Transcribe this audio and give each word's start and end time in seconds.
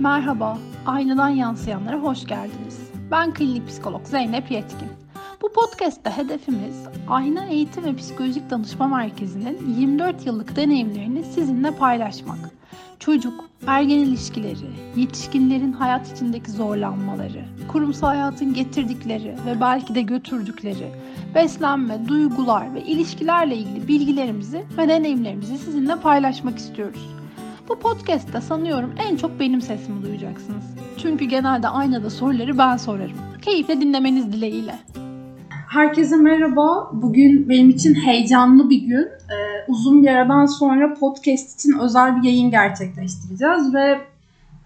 Merhaba, 0.00 0.58
aynadan 0.86 1.28
yansıyanlara 1.28 1.96
hoş 1.96 2.26
geldiniz. 2.26 2.90
Ben 3.10 3.34
klinik 3.34 3.68
psikolog 3.68 4.06
Zeynep 4.06 4.50
Yetkin. 4.50 4.88
Bu 5.42 5.52
podcast'te 5.52 6.10
hedefimiz 6.10 6.86
Ayna 7.08 7.44
Eğitim 7.44 7.84
ve 7.84 7.96
Psikolojik 7.96 8.50
Danışma 8.50 8.88
Merkezi'nin 8.88 9.74
24 9.78 10.26
yıllık 10.26 10.56
deneyimlerini 10.56 11.24
sizinle 11.24 11.70
paylaşmak. 11.70 12.38
Çocuk, 12.98 13.44
ergen 13.66 13.98
ilişkileri, 13.98 14.70
yetişkinlerin 14.96 15.72
hayat 15.72 16.12
içindeki 16.12 16.50
zorlanmaları, 16.50 17.44
kurumsal 17.68 18.08
hayatın 18.08 18.54
getirdikleri 18.54 19.36
ve 19.46 19.60
belki 19.60 19.94
de 19.94 20.02
götürdükleri, 20.02 20.90
beslenme, 21.34 22.08
duygular 22.08 22.74
ve 22.74 22.82
ilişkilerle 22.82 23.56
ilgili 23.56 23.88
bilgilerimizi 23.88 24.64
ve 24.78 24.88
deneyimlerimizi 24.88 25.58
sizinle 25.58 25.96
paylaşmak 25.96 26.58
istiyoruz. 26.58 27.17
Bu 27.68 27.78
podcast'te 27.78 28.40
sanıyorum 28.40 28.94
en 29.08 29.16
çok 29.16 29.40
benim 29.40 29.60
sesimi 29.60 30.02
duyacaksınız. 30.02 30.64
Çünkü 31.02 31.24
genelde 31.24 31.68
aynada 31.68 32.10
soruları 32.10 32.58
ben 32.58 32.76
sorarım. 32.76 33.16
Keyifle 33.42 33.80
dinlemeniz 33.80 34.32
dileğiyle. 34.32 34.74
Herkese 35.68 36.16
merhaba. 36.16 36.90
Bugün 36.92 37.48
benim 37.48 37.70
için 37.70 37.94
heyecanlı 37.94 38.70
bir 38.70 38.82
gün. 38.82 39.02
Ee, 39.02 39.64
uzun 39.68 40.02
bir 40.02 40.08
aradan 40.08 40.46
sonra 40.46 40.94
podcast 40.94 41.60
için 41.60 41.78
özel 41.78 42.16
bir 42.16 42.28
yayın 42.28 42.50
gerçekleştireceğiz 42.50 43.74
ve 43.74 43.98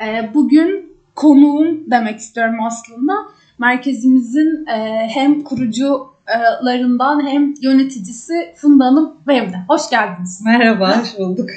e, 0.04 0.34
bugün 0.34 0.92
konuğum 1.14 1.90
demek 1.90 2.18
istiyorum 2.18 2.56
aslında. 2.66 3.12
Merkezimizin 3.58 4.66
e, 4.66 5.08
hem 5.14 5.42
kurucularından 5.42 7.26
hem 7.26 7.54
yöneticisi 7.62 8.34
Funda 8.56 8.84
Hanım 8.84 9.14
benimle. 9.26 9.64
Hoş 9.68 9.90
geldiniz. 9.90 10.40
Merhaba, 10.44 11.00
hoş 11.00 11.18
bulduk. 11.18 11.50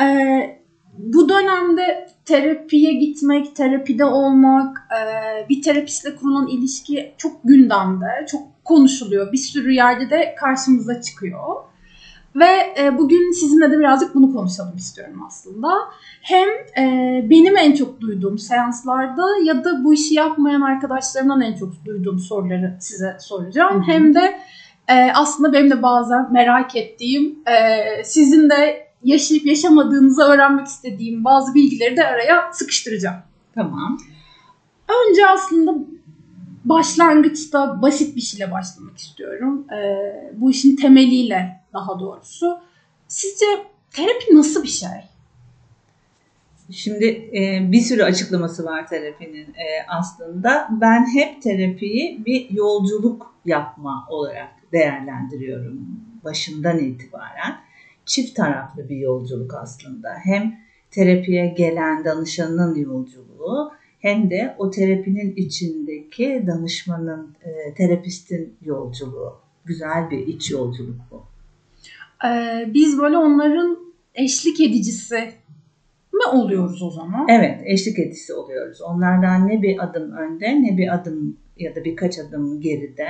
Ee, 0.00 0.60
bu 0.98 1.28
dönemde 1.28 2.08
terapiye 2.24 2.92
gitmek, 2.92 3.56
terapide 3.56 4.04
olmak, 4.04 4.88
e, 4.92 5.48
bir 5.48 5.62
terapistle 5.62 6.16
kurulan 6.16 6.48
ilişki 6.48 7.14
çok 7.18 7.32
gündemde, 7.44 8.26
çok 8.30 8.42
konuşuluyor. 8.64 9.32
Bir 9.32 9.38
sürü 9.38 9.72
yerde 9.72 10.10
de 10.10 10.34
karşımıza 10.40 11.00
çıkıyor. 11.00 11.56
Ve 12.36 12.74
e, 12.78 12.98
bugün 12.98 13.32
sizinle 13.32 13.70
de 13.70 13.78
birazcık 13.78 14.14
bunu 14.14 14.32
konuşalım 14.32 14.76
istiyorum 14.76 15.22
aslında. 15.26 15.68
Hem 16.22 16.48
e, 16.78 17.20
benim 17.30 17.56
en 17.56 17.72
çok 17.72 18.00
duyduğum 18.00 18.38
seanslarda 18.38 19.22
ya 19.44 19.64
da 19.64 19.84
bu 19.84 19.94
işi 19.94 20.14
yapmayan 20.14 20.60
arkadaşlarımdan 20.60 21.40
en 21.40 21.54
çok 21.54 21.84
duyduğum 21.86 22.18
soruları 22.18 22.76
size 22.80 23.16
soracağım. 23.20 23.74
Hı 23.74 23.78
hı. 23.78 23.92
Hem 23.92 24.14
de 24.14 24.38
e, 24.88 25.12
aslında 25.14 25.52
benim 25.52 25.70
de 25.70 25.82
bazen 25.82 26.32
merak 26.32 26.76
ettiğim, 26.76 27.38
e, 27.48 28.04
sizin 28.04 28.50
de 28.50 28.83
yaşayıp 29.04 29.46
yaşamadığınızı 29.46 30.22
öğrenmek 30.22 30.66
istediğim 30.66 31.24
bazı 31.24 31.54
bilgileri 31.54 31.96
de 31.96 32.06
araya 32.06 32.52
sıkıştıracağım. 32.52 33.16
Tamam. 33.54 33.98
Önce 34.88 35.26
aslında 35.26 35.74
başlangıçta 36.64 37.82
basit 37.82 38.16
bir 38.16 38.20
şeyle 38.20 38.52
başlamak 38.52 38.98
istiyorum. 38.98 39.66
Ee, 39.72 40.32
bu 40.36 40.50
işin 40.50 40.76
temeliyle 40.76 41.60
daha 41.72 42.00
doğrusu. 42.00 42.58
Sizce 43.08 43.46
terapi 43.90 44.36
nasıl 44.36 44.62
bir 44.62 44.68
şey? 44.68 44.88
Şimdi 46.70 47.04
e, 47.34 47.72
bir 47.72 47.80
sürü 47.80 48.02
açıklaması 48.02 48.64
var 48.64 48.88
terapinin 48.88 49.46
e, 49.46 49.86
aslında. 49.88 50.68
Ben 50.70 51.14
hep 51.14 51.42
terapiyi 51.42 52.24
bir 52.26 52.50
yolculuk 52.50 53.34
yapma 53.44 54.06
olarak 54.10 54.50
değerlendiriyorum 54.72 55.86
başından 56.24 56.78
itibaren 56.78 57.56
çift 58.06 58.36
taraflı 58.36 58.88
bir 58.88 58.96
yolculuk 58.96 59.54
aslında. 59.54 60.08
Hem 60.24 60.54
terapiye 60.90 61.46
gelen 61.46 62.04
danışanın 62.04 62.74
yolculuğu 62.74 63.72
hem 63.98 64.30
de 64.30 64.54
o 64.58 64.70
terapinin 64.70 65.34
içindeki 65.36 66.44
danışmanın, 66.46 67.34
e, 67.44 67.74
terapistin 67.74 68.54
yolculuğu. 68.62 69.32
Güzel 69.64 70.10
bir 70.10 70.26
iç 70.26 70.50
yolculuk 70.50 70.96
bu. 71.10 71.22
Ee, 72.24 72.68
biz 72.74 72.98
böyle 72.98 73.18
onların 73.18 73.78
eşlik 74.14 74.60
edicisi 74.60 75.32
mi 76.12 76.26
oluyoruz 76.32 76.82
o 76.82 76.90
zaman? 76.90 77.26
Evet, 77.28 77.60
eşlik 77.64 77.98
edicisi 77.98 78.34
oluyoruz. 78.34 78.80
Onlardan 78.82 79.48
ne 79.48 79.62
bir 79.62 79.84
adım 79.84 80.12
önde 80.12 80.62
ne 80.62 80.78
bir 80.78 80.94
adım 80.94 81.36
ya 81.58 81.74
da 81.74 81.84
birkaç 81.84 82.18
adım 82.18 82.60
geride 82.60 83.08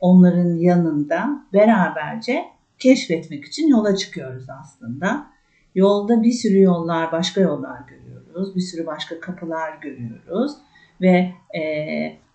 onların 0.00 0.54
yanında 0.54 1.46
beraberce 1.52 2.44
keşfetmek 2.78 3.44
için 3.44 3.68
yola 3.68 3.96
çıkıyoruz 3.96 4.46
aslında. 4.60 5.26
Yolda 5.74 6.22
bir 6.22 6.32
sürü 6.32 6.60
yollar, 6.60 7.12
başka 7.12 7.40
yollar 7.40 7.78
görüyoruz. 7.88 8.56
Bir 8.56 8.60
sürü 8.60 8.86
başka 8.86 9.20
kapılar 9.20 9.78
görüyoruz. 9.82 10.52
Ve 11.00 11.32
e, 11.58 11.62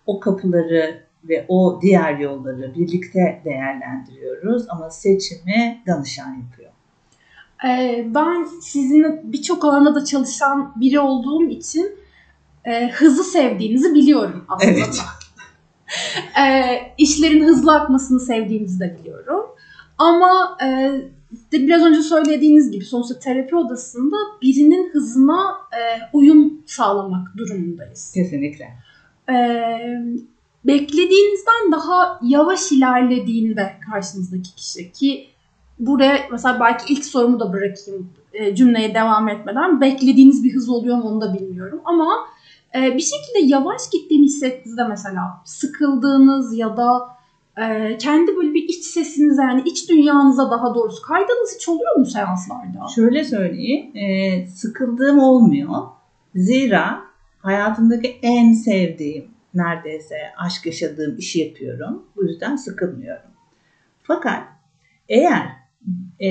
o 0.06 0.20
kapıları 0.20 1.02
ve 1.24 1.44
o 1.48 1.78
diğer 1.82 2.18
yolları 2.18 2.74
birlikte 2.74 3.42
değerlendiriyoruz. 3.44 4.66
Ama 4.68 4.90
seçimi 4.90 5.82
danışan 5.86 6.34
yapıyor. 6.34 6.72
Ee, 7.68 8.06
ben 8.14 8.44
sizin 8.44 9.32
birçok 9.32 9.64
alanda 9.64 9.94
da 9.94 10.04
çalışan 10.04 10.72
biri 10.76 11.00
olduğum 11.00 11.44
için 11.44 11.98
e, 12.64 12.88
hızı 12.88 13.24
sevdiğinizi 13.24 13.94
biliyorum 13.94 14.44
aslında. 14.48 14.72
Evet. 14.72 15.00
e, 16.38 16.78
işlerin 16.98 17.44
hızlı 17.44 17.74
akmasını 17.74 18.20
sevdiğinizi 18.20 18.80
de 18.80 18.96
biliyorum. 19.00 19.41
Ama 20.02 20.58
e, 20.62 20.66
de 21.52 21.66
biraz 21.66 21.82
önce 21.82 22.02
söylediğiniz 22.02 22.70
gibi 22.70 22.84
sonuçta 22.84 23.18
terapi 23.18 23.56
odasında 23.56 24.16
birinin 24.42 24.90
hızına 24.90 25.56
e, 25.72 25.80
uyum 26.12 26.62
sağlamak 26.66 27.28
durumundayız. 27.36 28.12
Kesinlikle. 28.14 28.68
E, 29.28 29.36
beklediğinizden 30.64 31.72
daha 31.72 32.20
yavaş 32.22 32.72
ilerlediğinde 32.72 33.72
karşınızdaki 33.90 34.54
kişi 34.54 34.92
ki 34.92 35.26
buraya 35.78 36.18
mesela 36.32 36.60
belki 36.60 36.92
ilk 36.92 37.04
sorumu 37.04 37.40
da 37.40 37.52
bırakayım 37.52 38.10
e, 38.32 38.54
cümleye 38.54 38.94
devam 38.94 39.28
etmeden 39.28 39.80
beklediğiniz 39.80 40.44
bir 40.44 40.54
hız 40.54 40.68
oluyor 40.68 40.96
mu 40.96 41.04
onu 41.04 41.20
da 41.20 41.34
bilmiyorum 41.34 41.80
ama 41.84 42.08
e, 42.74 42.96
bir 42.96 43.02
şekilde 43.02 43.38
yavaş 43.46 43.90
gittiğini 43.92 44.24
hissettiğinizde 44.24 44.84
mesela 44.88 45.42
sıkıldığınız 45.44 46.58
ya 46.58 46.76
da 46.76 47.21
e, 47.58 47.98
kendi 47.98 48.36
böyle 48.36 48.54
bir 48.54 48.62
iç 48.62 48.84
sesinize 48.84 49.42
yani 49.42 49.62
iç 49.66 49.88
dünyanıza 49.88 50.50
daha 50.50 50.74
doğrusu 50.74 51.02
kaydınız 51.02 51.54
hiç 51.54 51.68
oluyor 51.68 51.96
mu 51.96 52.06
seanslarda? 52.06 52.88
Şöyle 52.94 53.24
söyleyeyim 53.24 53.96
e, 53.96 54.46
sıkıldığım 54.46 55.18
olmuyor. 55.18 55.82
Zira 56.34 57.00
hayatımdaki 57.38 58.18
en 58.22 58.52
sevdiğim 58.52 59.24
neredeyse 59.54 60.16
aşk 60.38 60.66
yaşadığım 60.66 61.16
işi 61.18 61.40
yapıyorum. 61.40 62.02
Bu 62.16 62.24
yüzden 62.24 62.56
sıkılmıyorum. 62.56 63.30
Fakat 64.02 64.42
eğer 65.08 65.46
e, 66.20 66.28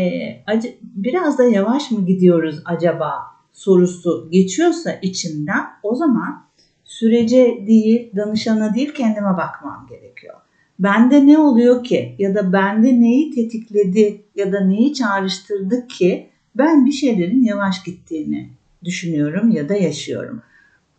ac- 0.47 0.75
biraz 0.81 1.37
da 1.37 1.43
yavaş 1.43 1.91
mı 1.91 2.05
gidiyoruz 2.05 2.61
acaba 2.65 3.13
sorusu 3.51 4.27
geçiyorsa 4.31 4.91
içimden 5.01 5.63
o 5.83 5.95
zaman 5.95 6.45
sürece 6.83 7.63
değil, 7.67 8.15
danışana 8.15 8.73
değil 8.73 8.93
kendime 8.93 9.37
bakmam 9.37 9.87
gerekiyor 9.89 10.35
bende 10.79 11.27
ne 11.27 11.37
oluyor 11.37 11.83
ki 11.83 12.15
ya 12.19 12.35
da 12.35 12.53
bende 12.53 13.01
neyi 13.01 13.31
tetikledi 13.31 14.21
ya 14.35 14.51
da 14.51 14.59
neyi 14.59 14.93
çağrıştırdı 14.93 15.87
ki 15.87 16.29
ben 16.55 16.85
bir 16.85 16.91
şeylerin 16.91 17.43
yavaş 17.43 17.83
gittiğini 17.83 18.49
düşünüyorum 18.83 19.51
ya 19.51 19.69
da 19.69 19.75
yaşıyorum. 19.75 20.41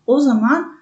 O 0.07 0.21
zaman 0.21 0.77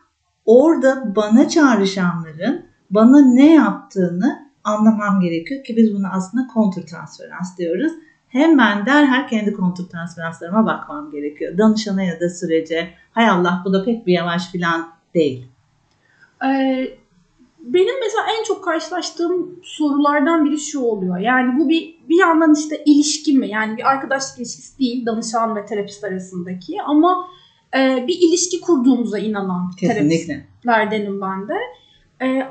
orada 0.47 1.17
bana 1.17 1.49
çağrışanların 1.49 2.65
bana 2.91 3.21
ne 3.21 3.55
yaptığını 3.55 4.51
anlamam 4.65 5.21
gerekiyor 5.21 5.65
ki 5.65 5.77
biz 5.77 5.95
bunu 5.95 6.07
aslında 6.13 6.47
kontrtransferans 6.47 7.59
diyoruz. 7.59 7.93
Hemen 8.29 8.87
derhal 8.87 9.29
kendi 9.29 9.53
kontrtransferanslarıma 9.53 10.67
bakmam 10.67 11.11
gerekiyor. 11.11 11.59
Danışana 11.59 12.03
ya 12.03 12.21
da 12.21 12.29
sürece 12.29 12.91
hay 13.13 13.29
Allah 13.29 13.63
bu 13.65 13.73
da 13.73 13.85
pek 13.85 14.07
bir 14.07 14.13
yavaş 14.13 14.51
filan 14.51 14.89
değil. 15.15 15.47
Ee, 16.45 17.00
benim 17.63 18.01
mesela 18.01 18.23
en 18.39 18.45
çok 18.45 18.65
karşılaştığım 18.65 19.61
sorulardan 19.63 20.45
biri 20.45 20.59
şu 20.59 20.81
oluyor. 20.81 21.19
Yani 21.19 21.59
bu 21.59 21.69
bir 21.69 22.01
bir 22.09 22.19
yandan 22.19 22.55
işte 22.55 22.85
ilişki 22.87 23.33
mi? 23.33 23.49
Yani 23.49 23.77
bir 23.77 23.91
arkadaşlık 23.91 24.39
ilişkisi 24.39 24.79
değil 24.79 25.07
danışan 25.07 25.57
ve 25.57 25.67
terapist 25.67 26.05
arasındaki 26.05 26.83
ama 26.83 27.27
e, 27.77 28.05
bir 28.07 28.19
ilişki 28.21 28.61
kurduğumuza 28.61 29.19
inanan 29.19 29.71
terapistlerdenim 29.81 31.21
ben 31.21 31.49
de. 31.49 31.55
E, 32.23 32.49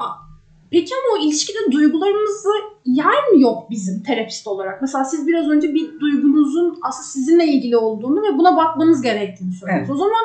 peki 0.72 0.94
ama 0.96 1.20
o 1.20 1.26
ilişkide 1.26 1.72
duygularımızı 1.72 2.50
yer 2.86 3.30
mi 3.32 3.42
yok 3.42 3.70
bizim 3.70 4.04
terapist 4.04 4.48
olarak? 4.48 4.82
Mesela 4.82 5.04
siz 5.04 5.28
biraz 5.28 5.50
önce 5.50 5.74
bir 5.74 6.00
duygunuzun 6.00 6.80
aslında 6.82 7.08
sizinle 7.08 7.46
ilgili 7.46 7.78
olduğunu 7.78 8.22
ve 8.22 8.38
buna 8.38 8.58
bakmanız 8.58 9.02
gerektiğini 9.02 9.54
söylediniz. 9.54 9.90
Evet. 9.90 9.96
O 9.96 9.98
zaman 9.98 10.22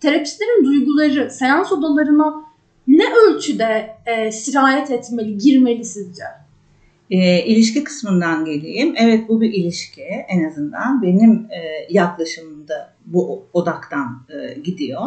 terapistlerin 0.00 0.64
duyguları 0.64 1.30
seans 1.30 1.72
odalarına 1.72 2.45
ne 2.88 3.04
ölçüde 3.14 3.90
e, 4.06 4.32
sirayet 4.32 4.90
etmeli, 4.90 5.38
girmeli 5.38 5.84
sizce? 5.84 6.22
E, 7.10 7.44
ilişki 7.44 7.84
kısmından 7.84 8.44
geleyim. 8.44 8.94
Evet 8.98 9.28
bu 9.28 9.40
bir 9.40 9.52
ilişki 9.52 10.02
en 10.02 10.44
azından 10.44 11.02
benim 11.02 11.46
e, 11.50 11.86
yaklaşımımda 11.90 12.94
bu 13.06 13.46
odaktan 13.52 14.22
e, 14.28 14.60
gidiyor. 14.60 15.02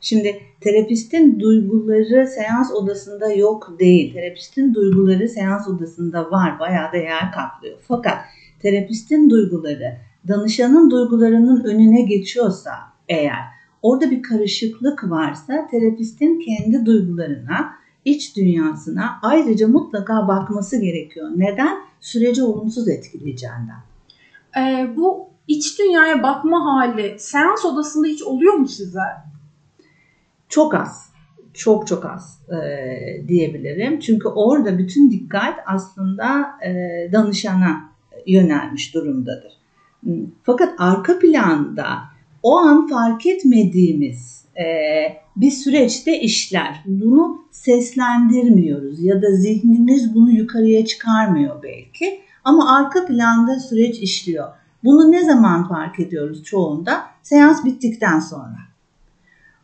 Şimdi 0.00 0.40
terapistin 0.60 1.40
duyguları 1.40 2.26
seans 2.26 2.72
odasında 2.72 3.32
yok 3.32 3.76
değil. 3.78 4.14
Terapistin 4.14 4.74
duyguları 4.74 5.28
seans 5.28 5.68
odasında 5.68 6.30
var. 6.30 6.58
Bayağı 6.60 6.92
da 6.92 6.96
yer 6.96 7.32
kaplıyor. 7.32 7.78
Fakat 7.88 8.18
terapistin 8.62 9.30
duyguları 9.30 9.96
danışanın 10.28 10.90
duygularının 10.90 11.64
önüne 11.64 12.02
geçiyorsa 12.02 12.72
eğer 13.08 13.61
orada 13.82 14.10
bir 14.10 14.22
karışıklık 14.22 15.10
varsa 15.10 15.66
terapistin 15.70 16.40
kendi 16.40 16.86
duygularına, 16.86 17.72
iç 18.04 18.36
dünyasına 18.36 19.18
ayrıca 19.22 19.68
mutlaka 19.68 20.28
bakması 20.28 20.80
gerekiyor. 20.80 21.30
Neden? 21.36 21.76
Süreci 22.00 22.42
olumsuz 22.42 22.88
etkileyeceğinden. 22.88 23.80
Ee, 24.58 24.96
bu 24.96 25.26
iç 25.48 25.78
dünyaya 25.78 26.22
bakma 26.22 26.64
hali 26.64 27.16
seans 27.18 27.64
odasında 27.64 28.06
hiç 28.06 28.22
oluyor 28.22 28.54
mu 28.54 28.68
size? 28.68 29.00
Çok 30.48 30.74
az. 30.74 31.12
Çok 31.54 31.86
çok 31.86 32.04
az 32.04 32.40
e, 32.50 33.28
diyebilirim. 33.28 33.98
Çünkü 33.98 34.28
orada 34.28 34.78
bütün 34.78 35.10
dikkat 35.10 35.58
aslında 35.66 36.46
e, 36.66 36.72
danışana 37.12 37.92
yönelmiş 38.26 38.94
durumdadır. 38.94 39.52
Fakat 40.42 40.74
arka 40.78 41.18
planda 41.18 42.11
o 42.42 42.56
an 42.56 42.86
fark 42.86 43.26
etmediğimiz 43.26 44.44
e, 44.56 44.64
bir 45.36 45.50
süreçte 45.50 46.20
işler. 46.20 46.82
Bunu 46.86 47.44
seslendirmiyoruz 47.50 49.04
ya 49.04 49.22
da 49.22 49.36
zihnimiz 49.36 50.14
bunu 50.14 50.30
yukarıya 50.30 50.86
çıkarmıyor 50.86 51.62
belki. 51.62 52.20
Ama 52.44 52.76
arka 52.76 53.06
planda 53.06 53.60
süreç 53.60 53.98
işliyor. 53.98 54.48
Bunu 54.84 55.12
ne 55.12 55.24
zaman 55.24 55.68
fark 55.68 56.00
ediyoruz 56.00 56.44
çoğunda? 56.44 57.02
Seans 57.22 57.64
bittikten 57.64 58.20
sonra. 58.20 58.58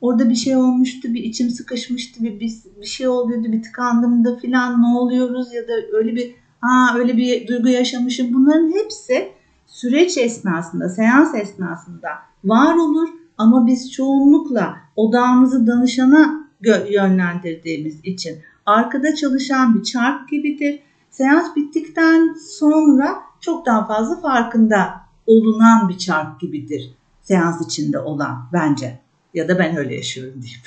Orada 0.01 0.31
bir 0.31 0.35
şey 0.35 0.57
olmuştu, 0.57 1.15
bir 1.15 1.23
içim 1.23 1.51
sıkışmıştı, 1.51 2.25
bir, 2.25 2.41
bir, 2.41 2.53
bir 2.81 2.87
şey 2.87 3.09
oluyordu, 3.09 3.53
bir 3.53 3.63
tıkandım 3.63 4.25
da 4.25 4.37
filan 4.37 4.83
ne 4.83 4.99
oluyoruz 4.99 5.55
ya 5.55 5.63
da 5.63 5.73
öyle 5.93 6.17
bir 6.17 6.35
ha 6.61 6.99
öyle 6.99 7.17
bir 7.17 7.47
duygu 7.47 7.69
yaşamışım. 7.69 8.35
Bunların 8.35 8.73
hepsi 8.73 9.29
süreç 9.69 10.19
esnasında, 10.19 10.89
seans 10.89 11.35
esnasında 11.35 12.09
var 12.45 12.75
olur 12.75 13.09
ama 13.39 13.67
biz 13.67 13.93
çoğunlukla 13.93 14.77
odağımızı 14.97 15.67
danışana 15.67 16.49
yönlendirdiğimiz 16.91 18.01
için 18.05 18.39
arkada 18.67 19.15
çalışan 19.15 19.75
bir 19.75 19.83
çark 19.83 20.29
gibidir. 20.29 20.81
Seans 21.11 21.57
bittikten 21.57 22.35
sonra 22.59 23.19
çok 23.41 23.67
daha 23.67 23.87
fazla 23.87 24.21
farkında 24.21 25.01
olunan 25.27 25.89
bir 25.89 25.99
çark 25.99 26.41
gibidir 26.41 26.99
seans 27.29 27.67
içinde 27.67 27.99
olan 27.99 28.49
bence. 28.53 28.99
Ya 29.35 29.49
da 29.49 29.59
ben 29.59 29.77
öyle 29.77 29.95
yaşıyorum 29.95 30.43
diyeyim. 30.43 30.61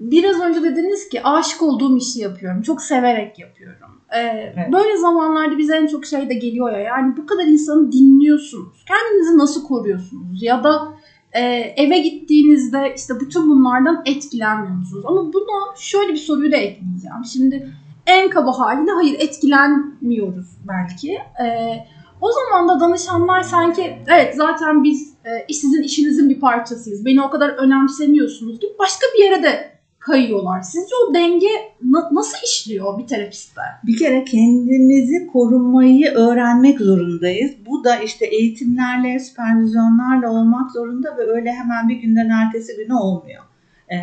Biraz 0.00 0.40
önce 0.40 0.62
dediniz 0.62 1.08
ki 1.08 1.22
aşık 1.22 1.62
olduğum 1.62 1.96
işi 1.96 2.20
yapıyorum. 2.20 2.62
Çok 2.62 2.82
severek 2.82 3.38
yapıyorum. 3.38 4.00
Ee, 4.16 4.20
evet. 4.20 4.72
Böyle 4.72 4.96
zamanlarda 4.96 5.58
bize 5.58 5.76
en 5.76 5.86
çok 5.86 6.06
şey 6.06 6.28
de 6.28 6.34
geliyor 6.34 6.72
ya. 6.72 6.78
Yani 6.78 7.16
bu 7.16 7.26
kadar 7.26 7.44
insanı 7.44 7.92
dinliyorsunuz. 7.92 8.84
Kendinizi 8.88 9.38
nasıl 9.38 9.64
koruyorsunuz? 9.64 10.42
Ya 10.42 10.64
da 10.64 10.88
e, 11.32 11.40
eve 11.76 11.98
gittiğinizde 11.98 12.92
işte 12.96 13.20
bütün 13.20 13.50
bunlardan 13.50 14.02
etkilenmiyor 14.06 14.74
musunuz? 14.74 15.04
Ama 15.06 15.32
buna 15.32 15.76
şöyle 15.76 16.12
bir 16.12 16.18
soruyu 16.18 16.52
da 16.52 16.56
ekleyeceğim. 16.56 17.24
Şimdi 17.32 17.72
en 18.06 18.30
kaba 18.30 18.58
haliyle 18.58 18.90
hayır 18.90 19.14
etkilenmiyoruz 19.20 20.46
belki. 20.68 21.12
Ee, 21.12 21.86
o 22.20 22.32
zaman 22.32 22.68
da 22.68 22.80
danışanlar 22.80 23.42
sanki 23.42 23.98
evet 24.06 24.34
zaten 24.36 24.84
biz 24.84 25.14
e, 25.48 25.52
sizin 25.52 25.82
işinizin 25.82 26.30
bir 26.30 26.40
parçasıyız. 26.40 27.04
Beni 27.04 27.22
o 27.22 27.30
kadar 27.30 27.48
önemsemiyorsunuz 27.48 28.60
gibi 28.60 28.70
başka 28.78 29.06
bir 29.14 29.24
yere 29.24 29.42
de 29.42 29.75
kayıyorlar. 30.06 30.62
Sizce 30.62 30.94
o 31.08 31.14
denge 31.14 31.48
na- 31.84 32.08
nasıl 32.12 32.38
işliyor 32.44 32.98
bir 32.98 33.06
terapistte? 33.06 33.60
Bir 33.86 33.96
kere 33.96 34.24
kendimizi 34.24 35.26
korumayı 35.26 36.10
öğrenmek 36.10 36.80
zorundayız. 36.80 37.52
Bu 37.66 37.84
da 37.84 37.96
işte 37.96 38.26
eğitimlerle, 38.26 39.18
süpervizyonlarla 39.18 40.30
olmak 40.30 40.70
zorunda 40.70 41.16
ve 41.16 41.30
öyle 41.30 41.52
hemen 41.52 41.88
bir 41.88 41.96
günden 41.96 42.28
ertesi 42.28 42.76
güne 42.76 42.94
olmuyor. 42.94 43.44
Ee, 43.92 43.96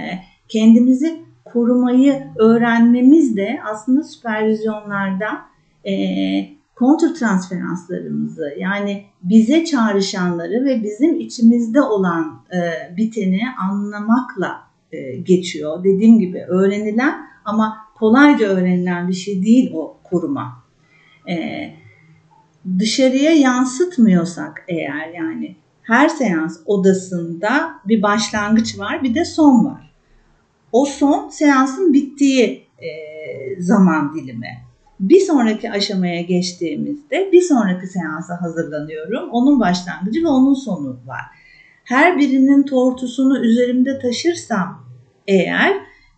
kendimizi 0.50 1.22
korumayı 1.46 2.24
öğrenmemiz 2.40 3.38
de 3.38 3.60
aslında 3.72 4.04
süpervizyonlarda 4.04 5.28
e, 5.86 5.94
kontrtransferanslarımızı 6.76 8.54
yani 8.60 9.04
bize 9.24 9.66
çağrışanları 9.66 10.66
ve 10.66 10.84
bizim 10.84 11.20
içimizde 11.20 11.82
olan 11.82 12.42
e, 12.54 12.60
biteni 12.98 13.42
anlamakla 13.60 14.73
e, 14.94 15.18
geçiyor. 15.18 15.84
Dediğim 15.84 16.20
gibi 16.20 16.46
öğrenilen 16.48 17.16
ama 17.46 17.78
kolayca 17.96 18.48
öğrenilen 18.48 19.08
bir 19.08 19.14
şey 19.14 19.44
değil 19.44 19.72
o 19.74 19.98
koruma. 20.04 20.64
E, 21.30 21.36
dışarıya 22.80 23.32
yansıtmıyorsak 23.32 24.66
eğer 24.68 25.10
yani 25.16 25.56
her 25.82 26.10
seans 26.10 26.60
odasında 26.66 27.74
bir 27.88 28.02
başlangıç 28.02 28.80
var 28.80 29.04
bir 29.04 29.16
de 29.16 29.26
son 29.26 29.66
var. 29.66 29.94
O 30.72 30.86
son 30.86 31.30
seansın 31.30 31.94
bittiği 31.94 32.68
e, 32.78 32.90
zaman 33.62 34.16
dilimi. 34.16 34.64
Bir 35.00 35.20
sonraki 35.20 35.72
aşamaya 35.72 36.22
geçtiğimizde 36.22 37.30
bir 37.32 37.42
sonraki 37.42 37.88
seansa 37.88 38.42
hazırlanıyorum. 38.42 39.30
Onun 39.30 39.60
başlangıcı 39.60 40.24
ve 40.24 40.28
onun 40.28 40.54
sonu 40.54 41.00
var. 41.06 41.22
Her 41.84 42.18
birinin 42.18 42.64
tortusunu 42.64 43.46
üzerimde 43.46 44.00
taşırsam 44.00 44.86
eğer 45.28 45.74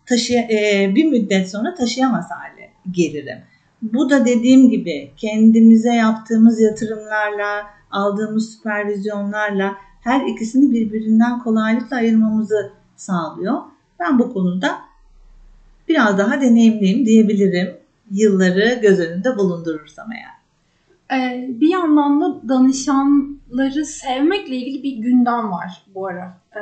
taşı, 0.06 0.34
e, 0.34 0.92
bir 0.94 1.04
müddet 1.04 1.50
sonra 1.50 1.74
taşıyamaz 1.74 2.30
hale 2.30 2.70
gelirim. 2.90 3.38
Bu 3.82 4.10
da 4.10 4.24
dediğim 4.24 4.70
gibi 4.70 5.10
kendimize 5.16 5.94
yaptığımız 5.94 6.60
yatırımlarla, 6.60 7.66
aldığımız 7.90 8.52
süpervizyonlarla 8.52 9.76
her 10.00 10.26
ikisini 10.26 10.72
birbirinden 10.72 11.38
kolaylıkla 11.38 11.96
ayırmamızı 11.96 12.72
sağlıyor. 12.96 13.62
Ben 14.00 14.18
bu 14.18 14.32
konuda 14.32 14.78
biraz 15.88 16.18
daha 16.18 16.40
deneyimliyim 16.40 17.06
diyebilirim 17.06 17.76
yılları 18.10 18.78
göz 18.82 19.00
önünde 19.00 19.36
bulundurursam 19.38 20.12
eğer. 20.12 20.35
Ee, 21.12 21.46
bir 21.60 21.68
yandan 21.68 22.20
da 22.20 22.48
danışanları 22.48 23.84
sevmekle 23.84 24.56
ilgili 24.56 24.82
bir 24.82 24.96
gündem 24.96 25.50
var 25.50 25.84
bu 25.94 26.06
ara. 26.06 26.40
Ee, 26.56 26.60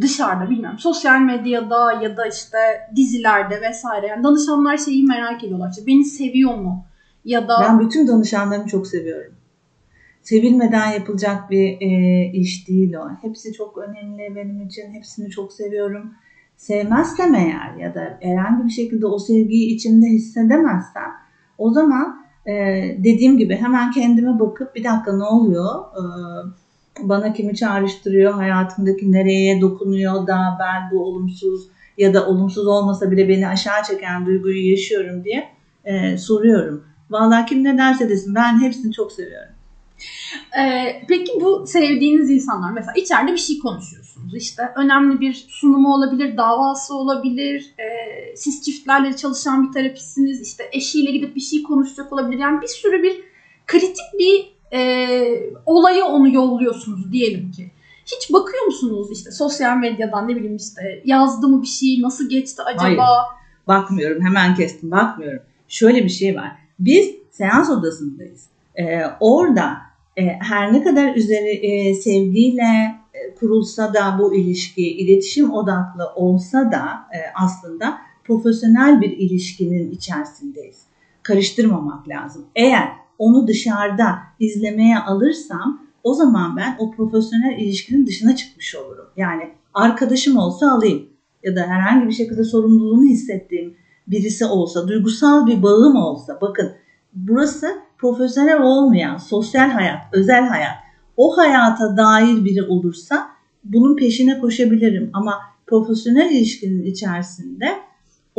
dışarıda 0.00 0.50
bilmiyorum 0.50 0.78
sosyal 0.78 1.20
medyada 1.20 1.92
ya 1.92 2.16
da 2.16 2.26
işte 2.26 2.58
dizilerde 2.96 3.60
vesaire. 3.60 4.06
Yani 4.06 4.24
danışanlar 4.24 4.76
şeyi 4.76 5.04
merak 5.04 5.44
ediyorlar. 5.44 5.70
İşte 5.70 5.86
beni 5.86 6.04
seviyor 6.04 6.54
mu? 6.54 6.84
Ya 7.24 7.48
da 7.48 7.54
Ben 7.60 7.80
bütün 7.80 8.08
danışanlarımı 8.08 8.66
çok 8.66 8.86
seviyorum. 8.86 9.34
Sevilmeden 10.22 10.90
yapılacak 10.90 11.50
bir 11.50 11.80
e, 11.80 12.24
iş 12.32 12.68
değil 12.68 12.94
o. 12.94 13.08
Hepsi 13.22 13.52
çok 13.52 13.78
önemli 13.78 14.36
benim 14.36 14.66
için. 14.66 14.92
Hepsini 14.92 15.30
çok 15.30 15.52
seviyorum 15.52 16.14
sevmezsem 16.60 17.34
eğer 17.34 17.74
ya 17.78 17.94
da 17.94 18.18
herhangi 18.20 18.64
bir 18.64 18.70
şekilde 18.70 19.06
o 19.06 19.18
sevgiyi 19.18 19.74
içimde 19.74 20.06
hissedemezsem 20.06 21.12
o 21.58 21.70
zaman 21.70 22.19
e, 22.46 22.52
dediğim 22.98 23.38
gibi 23.38 23.56
hemen 23.56 23.90
kendime 23.90 24.40
bakıp 24.40 24.74
bir 24.74 24.84
dakika 24.84 25.16
ne 25.16 25.24
oluyor? 25.24 25.80
E, 25.80 26.02
bana 27.08 27.32
kimi 27.32 27.56
çağrıştırıyor? 27.56 28.32
Hayatımdaki 28.32 29.12
nereye 29.12 29.60
dokunuyor 29.60 30.26
da 30.26 30.56
ben 30.60 30.90
bu 30.92 31.04
olumsuz 31.04 31.68
ya 31.98 32.14
da 32.14 32.26
olumsuz 32.26 32.66
olmasa 32.66 33.10
bile 33.10 33.28
beni 33.28 33.48
aşağı 33.48 33.82
çeken 33.82 34.26
duyguyu 34.26 34.70
yaşıyorum 34.70 35.24
diye 35.24 35.48
e, 35.84 36.16
soruyorum. 36.16 36.84
Vallahi 37.10 37.46
kim 37.46 37.64
ne 37.64 37.78
derse 37.78 38.08
desin 38.08 38.34
ben 38.34 38.60
hepsini 38.60 38.92
çok 38.92 39.12
seviyorum. 39.12 39.54
Ee, 40.58 41.02
peki 41.08 41.32
bu 41.40 41.66
sevdiğiniz 41.66 42.30
insanlar 42.30 42.70
mesela 42.72 42.92
içeride 42.96 43.32
bir 43.32 43.36
şey 43.36 43.58
konuşuyorsunuz. 43.58 44.34
İşte 44.34 44.62
önemli 44.76 45.20
bir 45.20 45.46
sunumu 45.48 45.94
olabilir, 45.94 46.36
davası 46.36 46.94
olabilir. 46.94 47.74
E, 47.78 47.84
siz 48.36 48.62
çiftlerle 48.62 49.16
çalışan 49.16 49.68
bir 49.68 49.72
terapistsiniz. 49.72 50.40
İşte 50.40 50.64
eşiyle 50.72 51.10
gidip 51.10 51.36
bir 51.36 51.40
şey 51.40 51.62
konuşacak 51.62 52.12
olabilir. 52.12 52.38
Yani 52.38 52.60
bir 52.60 52.66
sürü 52.66 53.02
bir 53.02 53.20
kritik 53.66 54.06
bir 54.18 54.60
e, 54.72 55.52
olaya 55.66 56.04
onu 56.04 56.34
yolluyorsunuz 56.34 57.12
diyelim 57.12 57.50
ki. 57.50 57.70
Hiç 58.06 58.32
bakıyor 58.32 58.64
musunuz 58.64 59.08
işte 59.12 59.30
sosyal 59.30 59.76
medyadan 59.76 60.28
ne 60.28 60.36
bileyim 60.36 60.56
işte 60.56 61.02
yazdı 61.04 61.48
mı 61.48 61.62
bir 61.62 61.66
şey 61.66 62.02
nasıl 62.02 62.28
geçti 62.28 62.62
acaba? 62.62 62.84
Hayır, 62.84 62.98
bakmıyorum 63.68 64.24
hemen 64.24 64.54
kestim 64.54 64.90
bakmıyorum. 64.90 65.42
Şöyle 65.68 66.04
bir 66.04 66.08
şey 66.08 66.36
var. 66.36 66.52
Biz 66.78 67.10
seans 67.30 67.70
odasındayız. 67.70 68.46
Ee, 68.78 69.02
orada 69.20 69.76
e, 70.16 70.22
her 70.26 70.72
ne 70.72 70.82
kadar 70.82 71.14
üzeri 71.14 71.50
e, 71.50 71.94
sevgiyle 71.94 72.94
e, 73.14 73.34
kurulsa 73.34 73.94
da 73.94 74.16
bu 74.18 74.34
ilişki 74.34 74.90
iletişim 74.90 75.52
odaklı 75.52 76.06
olsa 76.14 76.72
da 76.72 76.84
e, 77.16 77.18
aslında 77.34 77.98
profesyonel 78.24 79.00
bir 79.00 79.10
ilişkinin 79.10 79.90
içerisindeyiz. 79.90 80.82
Karıştırmamak 81.22 82.08
lazım. 82.08 82.46
Eğer 82.56 82.88
onu 83.18 83.46
dışarıda 83.46 84.18
izlemeye 84.40 84.98
alırsam 84.98 85.80
o 86.04 86.14
zaman 86.14 86.56
ben 86.56 86.76
o 86.78 86.90
profesyonel 86.90 87.58
ilişkinin 87.58 88.06
dışına 88.06 88.36
çıkmış 88.36 88.74
olurum. 88.74 89.06
Yani 89.16 89.50
arkadaşım 89.74 90.36
olsa 90.36 90.72
alayım. 90.72 91.08
ya 91.42 91.56
da 91.56 91.60
herhangi 91.60 92.06
bir 92.06 92.12
şekilde 92.12 92.44
sorumluluğunu 92.44 93.04
hissettiğim 93.04 93.74
birisi 94.06 94.44
olsa, 94.44 94.88
duygusal 94.88 95.46
bir 95.46 95.62
bağım 95.62 95.96
olsa, 95.96 96.38
bakın 96.40 96.72
burası 97.14 97.66
profesyonel 97.98 98.62
olmayan 98.62 99.16
sosyal 99.16 99.70
hayat, 99.70 99.98
özel 100.12 100.48
hayat, 100.48 100.74
o 101.16 101.36
hayata 101.36 101.96
dair 101.96 102.44
biri 102.44 102.62
olursa 102.62 103.28
bunun 103.64 103.96
peşine 103.96 104.38
koşabilirim. 104.38 105.10
Ama 105.12 105.40
profesyonel 105.66 106.30
ilişkinin 106.30 106.84
içerisinde 106.84 107.66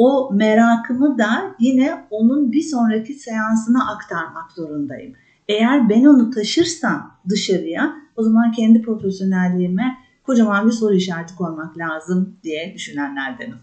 o 0.04 0.34
merakımı 0.34 1.18
da 1.18 1.56
yine 1.60 2.06
onun 2.10 2.52
bir 2.52 2.62
sonraki 2.62 3.14
seansına 3.14 3.92
aktarmak 3.92 4.52
zorundayım. 4.52 5.14
Eğer 5.48 5.90
ben 5.90 6.06
onu 6.06 6.30
taşırsam 6.30 7.12
dışarıya 7.30 7.94
o 8.16 8.24
zaman 8.24 8.52
kendi 8.52 8.82
profesyonelliğime 8.82 9.98
kocaman 10.24 10.68
bir 10.68 10.72
soru 10.72 10.94
işareti 10.94 11.36
koymak 11.36 11.78
lazım 11.78 12.36
diye 12.44 12.74
düşünenlerdenim. 12.74 13.58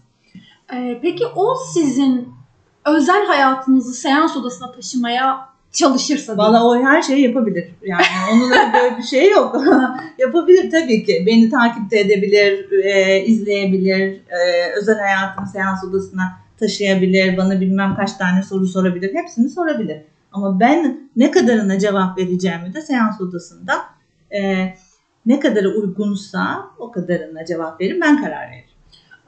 Ee, 0.73 0.99
peki 1.01 1.23
o 1.35 1.55
sizin 1.73 2.27
özel 2.85 3.25
hayatınızı 3.25 3.93
seans 3.93 4.37
odasına 4.37 4.71
taşımaya 4.71 5.48
çalışırsa 5.71 6.37
Valla 6.37 6.67
o 6.67 6.83
her 6.83 7.01
şeyi 7.01 7.21
yapabilir. 7.21 7.65
Yani 7.83 8.03
onun 8.33 8.51
böyle 8.51 8.97
bir 8.97 9.03
şey 9.03 9.31
yok. 9.31 9.63
yapabilir 10.17 10.71
tabii 10.71 11.05
ki. 11.05 11.23
Beni 11.27 11.49
takip 11.49 11.93
edebilir, 11.93 12.71
e, 12.83 13.23
izleyebilir, 13.25 14.21
e, 14.29 14.71
özel 14.77 14.99
hayatını 14.99 15.47
seans 15.47 15.83
odasına 15.83 16.39
taşıyabilir, 16.59 17.37
bana 17.37 17.61
bilmem 17.61 17.95
kaç 17.95 18.13
tane 18.13 18.43
soru 18.43 18.67
sorabilir. 18.67 19.15
Hepsini 19.15 19.49
sorabilir. 19.49 20.01
Ama 20.31 20.59
ben 20.59 21.09
ne 21.15 21.31
kadarına 21.31 21.79
cevap 21.79 22.17
vereceğimi 22.17 22.73
de 22.73 22.81
seans 22.81 23.21
odasında 23.21 23.73
e, 24.31 24.73
ne 25.25 25.39
kadar 25.39 25.63
uygunsa 25.63 26.67
o 26.79 26.91
kadarına 26.91 27.45
cevap 27.45 27.81
verin 27.81 28.01
ben 28.01 28.21
karar 28.23 28.47
veririm. 28.49 28.69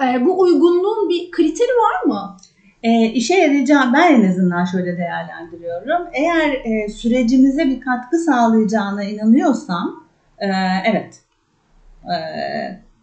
E, 0.02 0.26
bu 0.26 0.42
uygunluğun 0.42 1.10
bir 1.10 1.32
kriteri 1.32 1.68
var 1.68 2.06
mı? 2.06 2.38
E, 2.84 3.06
işe 3.06 3.36
yarayacağı 3.36 3.94
ben 3.94 4.22
en 4.22 4.30
azından 4.30 4.66
şöyle 4.66 4.98
değerlendiriyorum. 4.98 6.08
Eğer 6.14 6.52
e, 6.64 6.90
sürecimize 6.90 7.66
bir 7.66 7.82
katkı 7.82 8.18
sağlayacağına 8.18 9.04
inanıyorsam 9.04 10.04
e, 10.38 10.48
evet 10.86 11.20
e, 12.04 12.16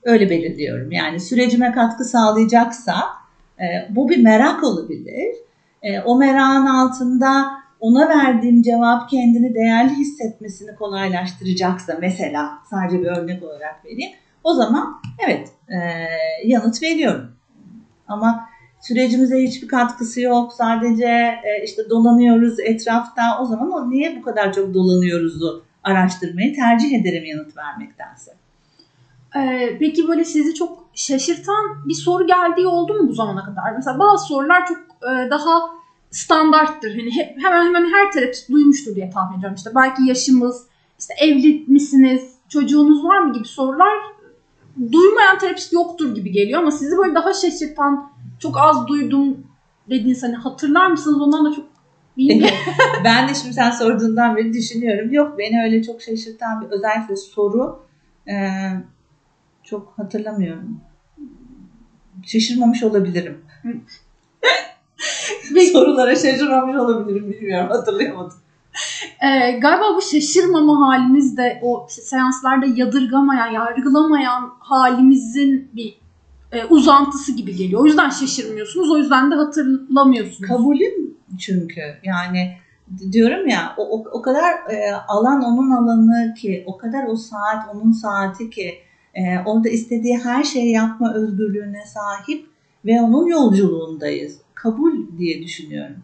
öyle 0.04 0.30
belirliyorum. 0.30 0.92
Yani 0.92 1.20
sürecime 1.20 1.72
katkı 1.72 2.04
sağlayacaksa 2.04 2.94
e, 3.60 3.64
bu 3.88 4.08
bir 4.08 4.22
merak 4.22 4.64
olabilir. 4.64 5.34
E, 5.82 6.00
o 6.00 6.16
merakın 6.16 6.66
altında 6.66 7.58
ona 7.80 8.08
verdiğim 8.08 8.62
cevap 8.62 9.10
kendini 9.10 9.54
değerli 9.54 9.94
hissetmesini 9.94 10.76
kolaylaştıracaksa 10.76 11.96
mesela 12.00 12.58
sadece 12.70 13.00
bir 13.00 13.06
örnek 13.06 13.42
olarak 13.42 13.84
vereyim. 13.84 14.12
O 14.44 14.54
zaman 14.54 15.00
evet 15.26 15.48
e, 15.68 15.78
yanıt 16.44 16.82
veriyorum. 16.82 17.30
Ama 18.08 18.47
sürecimize 18.80 19.42
hiçbir 19.42 19.68
katkısı 19.68 20.20
yok. 20.20 20.52
Sadece 20.52 21.06
e, 21.44 21.64
işte 21.64 21.90
dolanıyoruz 21.90 22.60
etrafta. 22.60 23.42
O 23.42 23.44
zaman 23.44 23.70
o 23.70 23.90
niye 23.90 24.16
bu 24.16 24.22
kadar 24.22 24.52
çok 24.52 24.74
dolanıyoruzu 24.74 25.62
araştırmayı 25.82 26.54
tercih 26.54 27.00
ederim 27.00 27.24
yanıt 27.24 27.56
vermektense. 27.56 28.32
Ee, 29.36 29.76
peki 29.80 30.08
böyle 30.08 30.24
sizi 30.24 30.54
çok 30.54 30.88
şaşırtan 30.94 31.88
bir 31.88 31.94
soru 31.94 32.26
geldiği 32.26 32.66
oldu 32.66 32.94
mu 32.94 33.08
bu 33.08 33.12
zamana 33.12 33.44
kadar? 33.44 33.72
Mesela 33.76 33.98
bazı 33.98 34.26
sorular 34.26 34.66
çok 34.66 34.78
e, 34.78 35.30
daha 35.30 35.70
standarttır. 36.10 36.90
Hani 36.90 37.10
hemen 37.42 37.66
hemen 37.66 37.84
her 37.92 38.12
terapist 38.12 38.50
duymuştur 38.50 38.94
diye 38.94 39.10
tahmin 39.10 39.38
ediyorum. 39.38 39.56
İşte 39.56 39.70
belki 39.74 40.02
yaşımız, 40.02 40.66
işte 40.98 41.14
evli 41.20 41.64
misiniz, 41.66 42.34
çocuğunuz 42.48 43.04
var 43.04 43.18
mı 43.18 43.32
gibi 43.32 43.44
sorular 43.44 43.98
duymayan 44.92 45.38
terapist 45.38 45.72
yoktur 45.72 46.14
gibi 46.14 46.32
geliyor 46.32 46.60
ama 46.60 46.70
sizi 46.70 46.96
böyle 46.98 47.14
daha 47.14 47.32
şaşırtan 47.32 48.07
çok 48.38 48.56
az 48.58 48.88
duydum 48.88 49.46
dediğiniz 49.90 50.22
hani 50.22 50.36
hatırlar 50.36 50.86
mısınız 50.86 51.20
ondan 51.20 51.44
da 51.44 51.56
çok 51.56 51.64
bilmiyorum. 52.16 52.56
ben 53.04 53.28
de 53.28 53.34
şimdi 53.34 53.54
sen 53.54 53.70
sorduğundan 53.70 54.36
beri 54.36 54.52
düşünüyorum. 54.52 55.12
Yok 55.12 55.38
beni 55.38 55.62
öyle 55.62 55.82
çok 55.82 56.02
şaşırtan 56.02 56.60
bir 56.60 56.66
özellikle 56.66 57.16
soru 57.16 57.82
e, 58.28 58.34
çok 59.64 59.92
hatırlamıyorum. 59.96 60.80
Şaşırmamış 62.26 62.82
olabilirim. 62.82 63.38
Sorulara 65.72 66.16
şaşırmamış 66.16 66.76
olabilirim 66.76 67.32
bilmiyorum 67.32 67.68
hatırlayamadım. 67.70 68.38
Ee, 69.22 69.58
galiba 69.58 69.96
bu 69.96 70.02
şaşırmama 70.02 70.88
halimiz 70.88 71.36
de 71.36 71.60
o 71.62 71.86
seanslarda 71.90 72.66
yadırgamayan, 72.74 73.46
yargılamayan 73.46 74.52
halimizin 74.58 75.70
bir 75.72 75.98
e, 76.52 76.64
uzantısı 76.64 77.32
gibi 77.32 77.56
geliyor. 77.56 77.80
O 77.80 77.86
yüzden 77.86 78.10
şaşırmıyorsunuz. 78.10 78.90
O 78.90 78.98
yüzden 78.98 79.30
de 79.30 79.34
hatırlamıyorsunuz. 79.34 80.48
Kabulüm 80.48 81.16
çünkü. 81.38 81.80
Yani 82.02 82.52
diyorum 83.12 83.48
ya 83.48 83.74
o, 83.76 83.82
o, 83.82 84.04
o 84.12 84.22
kadar 84.22 84.52
e, 84.70 84.92
alan 85.08 85.42
onun 85.42 85.70
alanı 85.70 86.34
ki 86.34 86.64
o 86.66 86.78
kadar 86.78 87.06
o 87.06 87.16
saat 87.16 87.74
onun 87.74 87.92
saati 87.92 88.50
ki 88.50 88.74
e, 89.14 89.38
orada 89.46 89.68
istediği 89.68 90.18
her 90.18 90.44
şeyi 90.44 90.72
yapma 90.72 91.14
özgürlüğüne 91.14 91.84
sahip 91.86 92.46
ve 92.84 93.00
onun 93.00 93.26
yolculuğundayız. 93.26 94.38
Kabul 94.54 94.92
diye 95.18 95.42
düşünüyorum. 95.42 95.96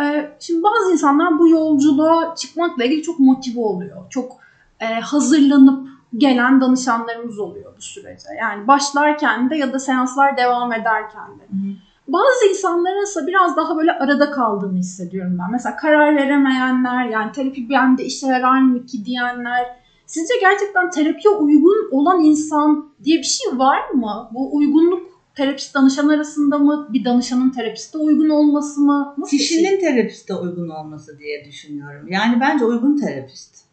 Ee, 0.00 0.30
şimdi 0.40 0.62
bazı 0.62 0.92
insanlar 0.92 1.38
bu 1.38 1.48
yolculuğa 1.48 2.34
çıkmakla 2.34 2.84
ilgili 2.84 3.02
çok 3.02 3.18
motive 3.18 3.60
oluyor. 3.60 4.10
Çok 4.10 4.36
e, 4.80 4.84
hazırlanıp 4.84 5.88
gelen 6.16 6.60
danışanlarımız 6.60 7.38
oluyor 7.38 7.76
bu 7.76 7.82
sürece. 7.82 8.28
Yani 8.40 8.68
başlarken 8.68 9.50
de 9.50 9.56
ya 9.56 9.72
da 9.72 9.78
seanslar 9.78 10.36
devam 10.36 10.72
ederken 10.72 11.38
de. 11.38 11.42
Hı. 11.42 11.74
Bazı 12.08 12.46
insanların 12.50 13.04
ise 13.04 13.26
biraz 13.26 13.56
daha 13.56 13.76
böyle 13.76 13.92
arada 13.92 14.30
kaldığını 14.30 14.78
hissediyorum 14.78 15.38
ben. 15.40 15.52
Mesela 15.52 15.76
karar 15.76 16.16
veremeyenler, 16.16 17.04
yani 17.04 17.32
terapi 17.32 17.70
bende 17.70 18.04
işe 18.04 18.26
yarar 18.26 18.60
mı 18.60 18.86
ki 18.86 19.04
diyenler. 19.04 19.66
Sizce 20.06 20.34
gerçekten 20.40 20.90
terapiye 20.90 21.34
uygun 21.34 21.88
olan 21.90 22.24
insan 22.24 22.92
diye 23.04 23.18
bir 23.18 23.22
şey 23.22 23.58
var 23.58 23.90
mı? 23.90 24.28
Bu 24.32 24.56
uygunluk 24.56 25.08
terapist 25.36 25.74
danışan 25.74 26.08
arasında 26.08 26.58
mı? 26.58 26.88
Bir 26.92 27.04
danışanın 27.04 27.50
terapiste 27.50 27.98
uygun 27.98 28.28
olması 28.28 28.80
mı? 28.80 29.14
Nasıl 29.18 29.36
Kişinin 29.36 29.68
şey? 29.68 29.80
terapiste 29.80 30.34
uygun 30.34 30.68
olması 30.68 31.18
diye 31.18 31.44
düşünüyorum. 31.44 32.06
Yani 32.10 32.40
bence 32.40 32.64
uygun 32.64 32.96
terapist. 32.96 33.67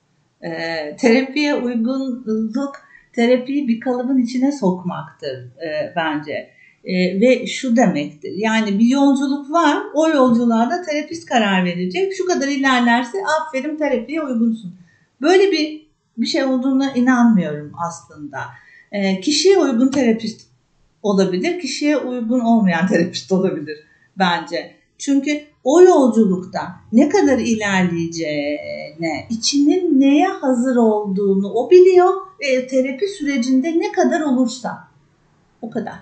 E, 0.45 0.95
terapiye 0.97 1.55
uygunluk 1.55 2.75
terapiyi 3.13 3.67
bir 3.67 3.79
kalıbın 3.79 4.17
içine 4.17 4.51
sokmaktır 4.51 5.37
e, 5.37 5.93
bence. 5.95 6.49
E, 6.83 7.21
ve 7.21 7.47
şu 7.47 7.75
demektir. 7.75 8.33
Yani 8.35 8.79
bir 8.79 8.85
yolculuk 8.85 9.51
var. 9.51 9.77
O 9.93 10.09
yolculuğa 10.09 10.69
terapist 10.85 11.25
karar 11.25 11.65
verecek. 11.65 12.13
Şu 12.17 12.25
kadar 12.25 12.47
ilerlerse 12.47 13.17
aferin 13.39 13.77
terapiye 13.77 14.21
uygunsun. 14.21 14.75
Böyle 15.21 15.51
bir 15.51 15.85
bir 16.17 16.25
şey 16.25 16.43
olduğuna 16.43 16.93
inanmıyorum 16.93 17.71
aslında. 17.87 18.39
E, 18.91 19.19
kişiye 19.21 19.57
uygun 19.57 19.91
terapist 19.91 20.41
olabilir, 21.03 21.59
kişiye 21.59 21.97
uygun 21.97 22.39
olmayan 22.39 22.87
terapist 22.87 23.31
olabilir 23.31 23.77
bence. 24.17 24.75
Çünkü 24.97 25.41
o 25.65 25.81
yolculukta 25.81 26.75
ne 26.91 27.09
kadar 27.09 27.37
ilerleyeceğine, 27.37 29.27
içinin 29.29 29.99
neye 29.99 30.27
hazır 30.27 30.75
olduğunu 30.75 31.53
o 31.53 31.69
biliyor. 31.71 32.13
E, 32.39 32.67
terapi 32.67 33.07
sürecinde 33.07 33.79
ne 33.79 33.91
kadar 33.91 34.21
olursa 34.21 34.87
o 35.61 35.69
kadar. 35.69 35.95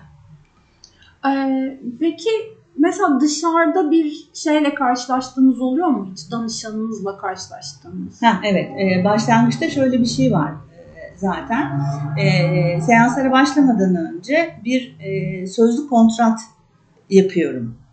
Ee, 1.26 1.78
peki 2.00 2.30
mesela 2.78 3.20
dışarıda 3.20 3.90
bir 3.90 4.28
şeyle 4.34 4.74
karşılaştığınız 4.74 5.60
oluyor 5.60 5.88
mu 5.88 6.08
hiç? 6.12 6.30
Danışanınızla 6.30 7.18
karşılaştığınız? 7.18 8.22
Ha, 8.22 8.40
evet. 8.44 8.70
Ee, 8.70 9.04
başlangıçta 9.04 9.70
şöyle 9.70 10.00
bir 10.00 10.06
şey 10.06 10.32
var 10.32 10.50
e, 10.50 11.16
zaten. 11.16 11.80
Ee, 12.18 12.80
seanslara 12.80 13.32
başlamadan 13.32 13.96
önce 13.96 14.54
bir 14.64 14.96
e, 15.00 15.46
sözlü 15.46 15.88
kontrat 15.88 16.40
yapıyorum 17.10 17.83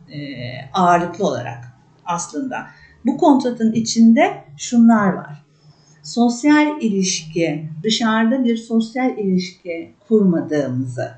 ağırlıklı 0.74 1.26
olarak 1.26 1.72
aslında. 2.06 2.68
Bu 3.06 3.18
kontratın 3.18 3.72
içinde 3.72 4.44
şunlar 4.58 5.14
var. 5.14 5.44
Sosyal 6.04 6.82
ilişki, 6.82 7.66
dışarıda 7.84 8.44
bir 8.44 8.58
sosyal 8.58 9.18
ilişki 9.18 9.92
kurmadığımızı, 10.08 11.12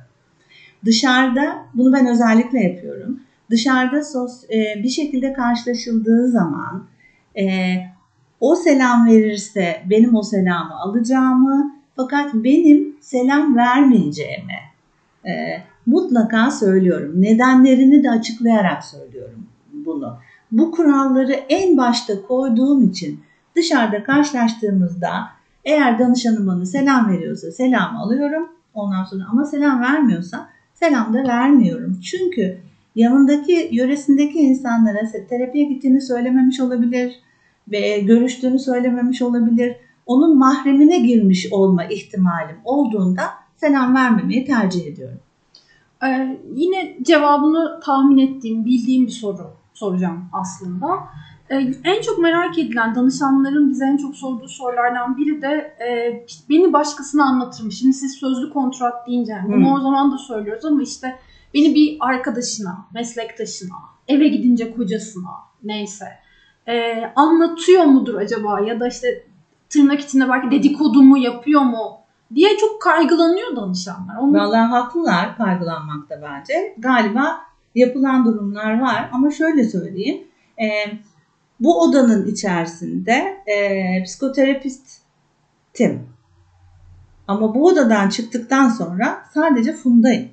dışarıda 0.86 1.66
bunu 1.74 1.94
ben 1.94 2.08
özellikle 2.08 2.60
yapıyorum. 2.60 3.20
Dışarıda 3.50 4.04
sos, 4.04 4.44
e, 4.44 4.84
bir 4.84 4.90
şekilde 4.90 5.34
karşılaşıldığı 5.34 6.32
zaman 6.32 6.88
e, 7.38 7.76
o 8.40 8.56
selam 8.56 9.08
verirse 9.08 9.84
benim 9.90 10.16
o 10.16 10.24
selamı 10.24 10.80
alacağımı 10.80 11.76
fakat 11.96 12.34
benim 12.34 12.96
selam 13.02 13.56
vermeyeceğimi 13.56 14.60
e, 15.26 15.32
mutlaka 15.86 16.52
söylüyorum. 16.52 17.22
Nedenlerini 17.22 18.04
de 18.04 18.12
açıklayarak 18.12 18.84
söylüyorum 18.84 19.46
bunu. 19.86 20.18
Bu 20.52 20.72
kuralları 20.72 21.34
en 21.34 21.78
başta 21.78 22.22
koyduğum 22.22 22.84
için 22.84 23.20
dışarıda 23.56 24.04
karşılaştığımızda 24.04 25.10
eğer 25.66 26.00
danışanım 26.00 26.48
bana 26.48 26.66
selam 26.66 27.12
veriyorsa 27.12 27.52
selam 27.52 27.98
alıyorum. 27.98 28.50
Ondan 28.74 29.04
sonra 29.04 29.24
ama 29.32 29.46
selam 29.46 29.82
vermiyorsa 29.82 30.50
selam 30.74 31.14
da 31.14 31.24
vermiyorum. 31.24 32.00
Çünkü 32.04 32.58
yanındaki 32.96 33.70
yöresindeki 33.72 34.40
insanlara 34.40 35.00
terapiye 35.30 35.64
gittiğini 35.64 36.02
söylememiş 36.02 36.60
olabilir 36.60 37.14
ve 37.72 38.00
görüştüğünü 38.00 38.60
söylememiş 38.60 39.22
olabilir. 39.22 39.76
Onun 40.06 40.38
mahremine 40.38 41.00
girmiş 41.00 41.48
olma 41.52 41.84
ihtimalim 41.84 42.56
olduğunda 42.66 43.24
selam 43.58 43.96
vermemeyi 43.96 44.46
tercih 44.46 44.88
ediyorum. 44.88 45.20
Ee, 46.06 46.40
yine 46.56 46.98
cevabını 47.02 47.80
tahmin 47.80 48.18
ettiğim, 48.18 48.66
bildiğim 48.66 49.06
bir 49.06 49.12
soru 49.12 49.54
soracağım 49.74 50.30
aslında. 50.34 50.88
Ee, 51.50 51.56
en 51.84 52.02
çok 52.02 52.20
merak 52.20 52.58
edilen 52.58 52.96
danışanların 52.96 53.70
bize 53.70 53.86
en 53.86 53.98
çok 53.98 54.16
sorduğu 54.16 54.48
sorulardan 54.48 55.18
biri 55.18 55.42
de 55.42 55.76
e, 55.88 56.26
beni 56.50 56.74
başkasına 56.74 57.24
anlatır 57.24 57.64
mı? 57.64 57.72
Şimdi 57.72 57.94
siz 57.94 58.12
sözlü 58.12 58.54
kontrat 58.54 59.08
deyince 59.08 59.36
bunu 59.48 59.56
hmm. 59.56 59.74
o 59.74 59.80
zaman 59.80 60.12
da 60.12 60.18
söylüyoruz 60.18 60.66
ama 60.66 60.82
işte 60.82 61.20
beni 61.54 61.76
bir 61.76 61.98
arkadaşına, 62.00 62.86
meslektaşına, 62.94 63.76
eve 64.08 64.28
gidince 64.28 64.76
kocasına 64.76 65.32
neyse 65.64 66.06
e, 66.68 67.04
anlatıyor 67.16 67.84
mudur 67.86 68.16
acaba 68.16 68.60
ya 68.60 68.80
da 68.80 68.88
işte 68.88 69.28
tırnak 69.70 70.00
içinde 70.00 70.30
belki 70.30 70.52
dedikodumu 70.52 71.18
yapıyor 71.18 71.62
mu 71.62 72.03
diye 72.36 72.58
çok 72.58 72.82
kaygılanıyor 72.82 73.56
danışanlar. 73.56 74.16
Onu... 74.16 74.34
Vallahi 74.34 74.70
haklılar 74.70 75.38
kaygılanmakta 75.38 76.22
bence. 76.22 76.76
Galiba 76.78 77.42
yapılan 77.76 78.26
durumlar 78.26 78.82
var 78.82 79.10
ama 79.12 79.32
şöyle 79.32 79.64
söyleyeyim. 79.64 80.24
E, 80.62 80.68
bu 81.60 81.82
odanın 81.82 82.28
içerisinde 82.28 83.38
e, 83.48 84.04
psikoterapistim. 84.04 86.08
Ama 87.28 87.56
bu 87.56 87.66
odadan 87.66 88.10
çıktıktan 88.10 88.70
sonra 88.70 89.26
sadece 89.34 89.74
Funda'yım. 89.74 90.30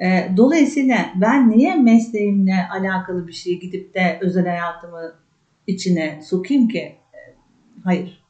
E, 0.00 0.30
dolayısıyla 0.36 1.10
ben 1.14 1.50
niye 1.50 1.74
mesleğimle 1.74 2.68
alakalı 2.70 3.26
bir 3.26 3.32
şey 3.32 3.60
gidip 3.60 3.94
de 3.94 4.18
özel 4.20 4.46
hayatımı 4.46 5.12
içine 5.66 6.22
sokayım 6.22 6.68
ki? 6.68 6.98
E, 7.14 7.18
hayır. 7.84 8.24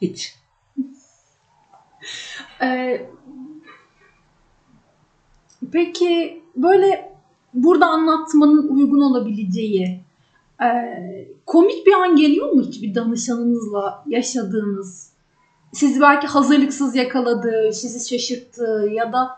Hiç. 0.00 0.34
Ee, 2.62 3.06
peki 5.72 6.42
böyle 6.56 7.12
burada 7.54 7.86
anlatmanın 7.86 8.68
uygun 8.68 9.00
olabileceği 9.00 10.00
e, 10.62 10.68
komik 11.46 11.86
bir 11.86 11.92
an 11.92 12.16
geliyor 12.16 12.52
mu 12.52 12.62
hiç 12.62 12.82
bir 12.82 12.94
danışanınızla 12.94 14.04
yaşadığınız? 14.06 15.12
Sizi 15.72 16.00
belki 16.00 16.26
hazırlıksız 16.26 16.96
yakaladı, 16.96 17.70
sizi 17.72 18.08
şaşırttı 18.08 18.90
ya 18.92 19.12
da 19.12 19.30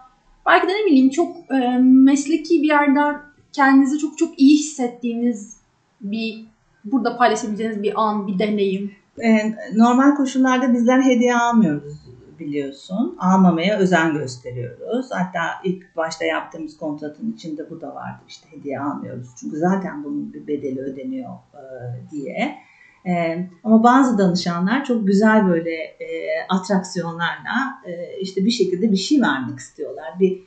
belki 0.47 0.69
de 0.69 0.73
ne 0.73 0.87
bileyim 0.87 1.11
çok 1.11 1.37
e, 1.51 1.79
mesleki 1.79 2.63
bir 2.63 2.69
yerden 2.69 3.23
kendinizi 3.53 3.99
çok 3.99 4.19
çok 4.19 4.41
iyi 4.41 4.59
hissettiğiniz 4.59 5.57
bir 6.01 6.45
burada 6.85 7.17
paylaşabileceğiniz 7.17 7.83
bir 7.83 8.03
an, 8.03 8.27
bir 8.27 8.39
deneyim. 8.39 8.93
E, 9.19 9.55
normal 9.77 10.15
koşullarda 10.15 10.73
bizler 10.73 11.03
hediye 11.03 11.37
almıyoruz 11.37 12.10
biliyorsun. 12.41 13.17
Almamaya 13.19 13.79
özen 13.79 14.15
gösteriyoruz. 14.15 15.07
Hatta 15.11 15.41
ilk 15.65 15.97
başta 15.97 16.25
yaptığımız 16.25 16.77
kontratın 16.77 17.33
içinde 17.33 17.71
bu 17.71 17.81
da 17.81 17.95
vardı. 17.95 18.21
İşte 18.29 18.49
hediye 18.53 18.81
almıyoruz. 18.81 19.29
Çünkü 19.41 19.57
zaten 19.57 20.05
bunun 20.05 20.33
bir 20.33 20.47
bedeli 20.47 20.81
ödeniyor 20.81 21.31
e, 21.55 21.63
diye. 22.11 22.59
E, 23.07 23.47
ama 23.65 23.83
bazı 23.83 24.19
danışanlar 24.19 24.85
çok 24.85 25.07
güzel 25.07 25.49
böyle 25.49 25.75
e, 25.75 26.07
atraksiyonlarla 26.49 27.83
e, 27.87 28.21
işte 28.21 28.45
bir 28.45 28.51
şekilde 28.51 28.93
bir 28.93 28.97
şey 28.97 29.21
vermek 29.21 29.59
istiyorlar. 29.59 30.15
Bir, 30.21 30.43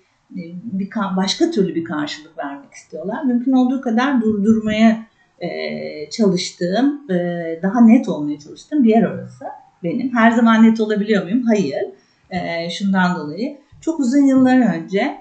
bir 0.64 0.90
başka 1.18 1.52
türlü 1.52 1.76
bir 1.76 1.84
karşılık 1.84 2.38
vermek 2.38 2.74
istiyorlar. 2.74 3.24
Mümkün 3.24 3.52
olduğu 3.52 3.82
kadar 3.82 4.22
durdurmaya 4.22 5.06
e, 5.40 6.10
çalıştığım, 6.10 7.12
e, 7.12 7.60
daha 7.64 7.82
net 7.82 8.10
olmaya 8.10 8.40
çalıştığım 8.40 8.84
bir 8.84 8.90
yer 8.90 9.04
orası 9.04 9.46
benim. 9.84 10.16
Her 10.16 10.32
zaman 10.32 10.64
net 10.64 10.80
olabiliyor 10.80 11.24
muyum? 11.24 11.44
Hayır. 11.44 11.84
E, 12.30 12.70
şundan 12.70 13.16
dolayı. 13.16 13.58
Çok 13.82 14.00
uzun 14.00 14.26
yıllar 14.28 14.76
önce 14.76 15.18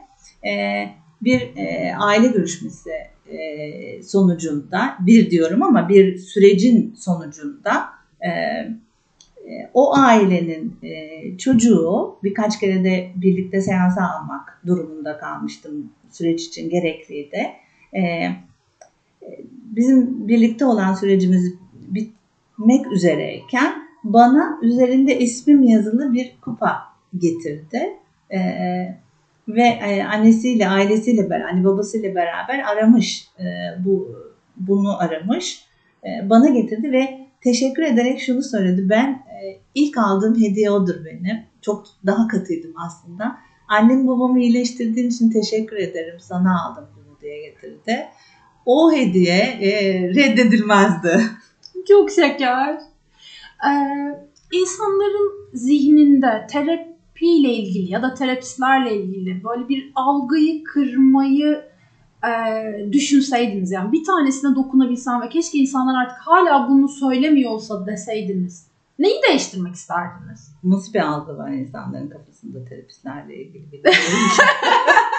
e, 0.47 0.85
bir 1.23 1.57
e, 1.57 1.95
aile 1.99 2.27
görüşmesi 2.27 2.91
e, 3.33 4.03
sonucunda, 4.03 4.97
bir 5.01 5.31
diyorum 5.31 5.63
ama 5.63 5.89
bir 5.89 6.19
sürecin 6.19 6.95
sonucunda 6.99 7.85
e, 8.21 8.31
e, 9.49 9.71
o 9.75 9.97
ailenin 9.97 10.77
e, 10.83 11.21
çocuğu 11.39 12.17
birkaç 12.23 12.61
kere 12.61 12.85
de 12.85 13.11
birlikte 13.17 13.61
seansa 13.61 14.11
almak 14.11 14.61
durumunda 14.67 15.19
kalmıştım. 15.19 15.91
Süreç 16.11 16.45
için 16.47 16.71
gerekliydi. 16.71 17.47
E, 17.93 18.01
e 18.01 18.37
bizim 19.77 20.29
birlikte 20.29 20.65
olan 20.65 20.95
sürecimiz 20.95 21.55
bitmek 21.73 22.93
üzereyken 22.93 23.82
bana 24.05 24.59
üzerinde 24.63 25.19
ismim 25.19 25.63
yazılı 25.63 26.13
bir 26.13 26.37
kupa 26.41 26.83
getirdi. 27.19 27.97
Ee, 28.35 29.03
ve 29.49 29.63
e, 29.63 30.05
annesiyle, 30.05 30.69
ailesiyle 30.69 31.31
beraber, 31.31 31.49
anne 31.49 31.65
babasıyla 31.65 32.15
beraber 32.15 32.59
aramış 32.59 33.29
e, 33.39 33.45
bu 33.85 34.17
bunu 34.57 35.03
aramış. 35.03 35.65
E, 36.05 36.31
bana 36.31 36.49
getirdi 36.49 36.93
ve 36.93 37.27
teşekkür 37.41 37.83
ederek 37.83 38.21
şunu 38.21 38.43
söyledi. 38.43 38.89
Ben 38.89 39.09
e, 39.09 39.61
ilk 39.75 39.99
aldığım 39.99 40.41
hediye 40.41 40.71
odur 40.71 41.05
benim. 41.05 41.41
Çok 41.63 41.85
daha 42.07 42.29
katıydım 42.29 42.75
aslında. 42.87 43.39
Annem 43.69 44.09
babamı 44.09 44.41
iyileştirdiğin 44.41 45.09
için 45.09 45.31
teşekkür 45.31 45.77
ederim. 45.77 46.21
Sana 46.21 46.65
aldım 46.65 46.85
bunu 46.97 47.21
diye 47.21 47.43
getirdi. 47.43 48.07
O 48.67 48.93
hediye 48.93 49.39
e, 49.39 50.03
reddedilmezdi. 50.09 51.21
Çok 51.89 52.11
şeker. 52.11 52.92
Ee, 53.67 54.29
insanların 54.53 55.33
zihninde 55.53 56.47
terapiyle 56.51 57.49
ilgili 57.49 57.91
ya 57.91 58.03
da 58.03 58.15
terapistlerle 58.15 58.97
ilgili 58.97 59.45
böyle 59.45 59.69
bir 59.69 59.93
algıyı 59.95 60.65
kırmayı 60.65 61.65
e, 62.25 62.33
düşünseydiniz 62.93 63.71
yani 63.71 63.93
bir 63.93 64.05
tanesine 64.05 64.55
dokunabilsem 64.55 65.23
ve 65.23 65.29
keşke 65.29 65.59
insanlar 65.59 66.05
artık 66.05 66.19
hala 66.19 66.69
bunu 66.69 66.89
söylemiyor 66.89 67.51
olsa 67.51 67.87
deseydiniz 67.87 68.67
neyi 68.99 69.21
değiştirmek 69.29 69.75
isterdiniz? 69.75 70.55
Nasıl 70.65 70.93
bir 70.93 71.01
algı 71.01 71.39
var 71.39 71.51
insanların 71.51 72.09
kafasında 72.09 72.65
terapistlerle 72.65 73.37
ilgili 73.37 73.83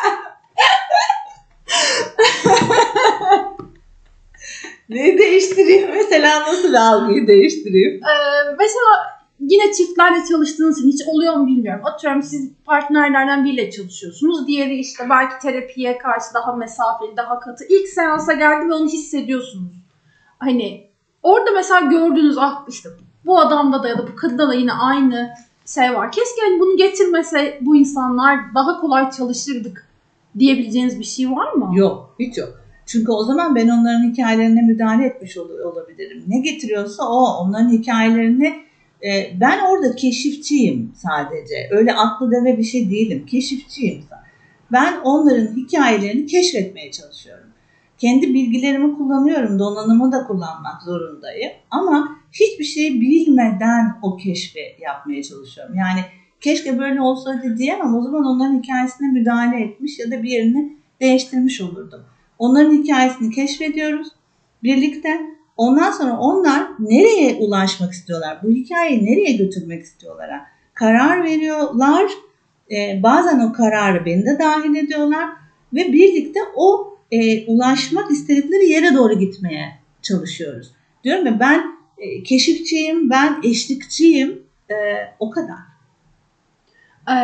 Neyi 4.93 5.17
değiştireyim? 5.17 5.89
Mesela 5.93 6.41
nasıl 6.41 6.73
algıyı 6.73 7.27
değiştireyim? 7.27 7.93
Ee, 8.03 8.55
mesela 8.59 9.13
yine 9.39 9.73
çiftlerle 9.73 10.25
çalıştığınız 10.31 10.79
için 10.79 10.91
hiç 10.91 11.01
oluyor 11.07 11.33
mu 11.33 11.47
bilmiyorum. 11.47 11.85
Atıyorum 11.85 12.23
siz 12.23 12.51
partnerlerden 12.65 13.45
biriyle 13.45 13.71
çalışıyorsunuz. 13.71 14.47
Diğeri 14.47 14.75
işte 14.75 15.03
belki 15.09 15.33
terapiye 15.41 15.97
karşı 15.97 16.25
daha 16.33 16.55
mesafeli, 16.55 17.17
daha 17.17 17.39
katı. 17.39 17.63
İlk 17.69 17.87
seansa 17.87 18.33
geldi 18.33 18.69
ve 18.69 18.73
onu 18.73 18.85
hissediyorsunuz. 18.85 19.73
Hani 20.39 20.87
orada 21.23 21.51
mesela 21.51 21.79
gördüğünüz 21.79 22.37
ah 22.37 22.65
işte 22.69 22.89
bu 23.25 23.39
adamda 23.39 23.83
da 23.83 23.87
ya 23.87 23.97
da 23.97 24.07
bu 24.07 24.15
kadında 24.15 24.47
da 24.47 24.53
yine 24.53 24.73
aynı 24.73 25.29
şey 25.75 25.93
var. 25.93 26.11
Keşke 26.11 26.41
hani 26.41 26.59
bunu 26.59 26.77
getirmese 26.77 27.57
bu 27.61 27.75
insanlar 27.75 28.39
daha 28.55 28.79
kolay 28.79 29.11
çalışırdık 29.11 29.87
diyebileceğiniz 30.39 30.99
bir 30.99 31.03
şey 31.03 31.31
var 31.31 31.53
mı? 31.53 31.71
Yok, 31.77 32.15
hiç 32.19 32.37
yok. 32.37 32.62
Çünkü 32.85 33.11
o 33.11 33.23
zaman 33.23 33.55
ben 33.55 33.67
onların 33.67 34.11
hikayelerine 34.11 34.61
müdahale 34.61 35.05
etmiş 35.05 35.37
ol- 35.37 35.59
olabilirim. 35.71 36.23
Ne 36.27 36.39
getiriyorsa 36.39 37.03
o, 37.09 37.19
onların 37.19 37.69
hikayelerini 37.69 38.53
e, 39.03 39.39
ben 39.39 39.59
orada 39.59 39.95
keşifçiyim 39.95 40.91
sadece. 40.95 41.69
Öyle 41.71 41.93
aklı 41.93 42.31
deve 42.31 42.57
bir 42.57 42.63
şey 42.63 42.89
değilim. 42.89 43.25
Keşifçiyim. 43.25 44.03
Ben 44.71 44.93
onların 45.03 45.55
hikayelerini 45.55 46.25
keşfetmeye 46.25 46.91
çalışıyorum. 46.91 47.47
Kendi 47.97 48.33
bilgilerimi 48.33 48.97
kullanıyorum. 48.97 49.59
Donanımı 49.59 50.11
da 50.11 50.23
kullanmak 50.27 50.81
zorundayım. 50.85 51.51
Ama 51.71 52.17
hiçbir 52.31 52.63
şey 52.63 53.01
bilmeden 53.01 53.97
o 54.01 54.17
keşfi 54.17 54.59
yapmaya 54.81 55.23
çalışıyorum. 55.23 55.75
Yani 55.75 55.99
keşke 56.41 56.79
böyle 56.79 57.01
olsaydı 57.01 57.57
diyemem. 57.57 57.95
O 57.95 58.01
zaman 58.01 58.25
onların 58.25 58.61
hikayesine 58.63 59.07
müdahale 59.07 59.63
etmiş 59.63 59.99
ya 59.99 60.11
da 60.11 60.23
bir 60.23 60.29
yerini 60.29 60.77
değiştirmiş 61.01 61.61
olurdum. 61.61 62.01
Onların 62.43 62.83
hikayesini 62.83 63.35
keşfediyoruz 63.35 64.07
birlikte. 64.63 65.21
Ondan 65.57 65.91
sonra 65.91 66.17
onlar 66.17 66.67
nereye 66.79 67.35
ulaşmak 67.35 67.93
istiyorlar? 67.93 68.39
Bu 68.43 68.51
hikayeyi 68.51 69.05
nereye 69.05 69.37
götürmek 69.37 69.83
istiyorlar? 69.83 70.41
Karar 70.73 71.23
veriyorlar. 71.23 72.11
Ee, 72.71 72.99
bazen 73.03 73.39
o 73.39 73.53
kararı 73.53 74.05
beni 74.05 74.25
de 74.25 74.39
dahil 74.39 74.75
ediyorlar. 74.75 75.29
Ve 75.73 75.93
birlikte 75.93 76.39
o 76.55 76.97
e, 77.11 77.45
ulaşmak 77.45 78.11
istedikleri 78.11 78.69
yere 78.69 78.93
doğru 78.93 79.19
gitmeye 79.19 79.79
çalışıyoruz. 80.01 80.71
Diyorum 81.03 81.25
ya 81.25 81.39
ben 81.39 81.63
e, 81.97 82.23
keşifçiyim, 82.23 83.09
ben 83.09 83.35
eşlikçiyim. 83.43 84.43
E, 84.69 84.75
o 85.19 85.29
kadar. 85.29 85.72
E, 87.09 87.15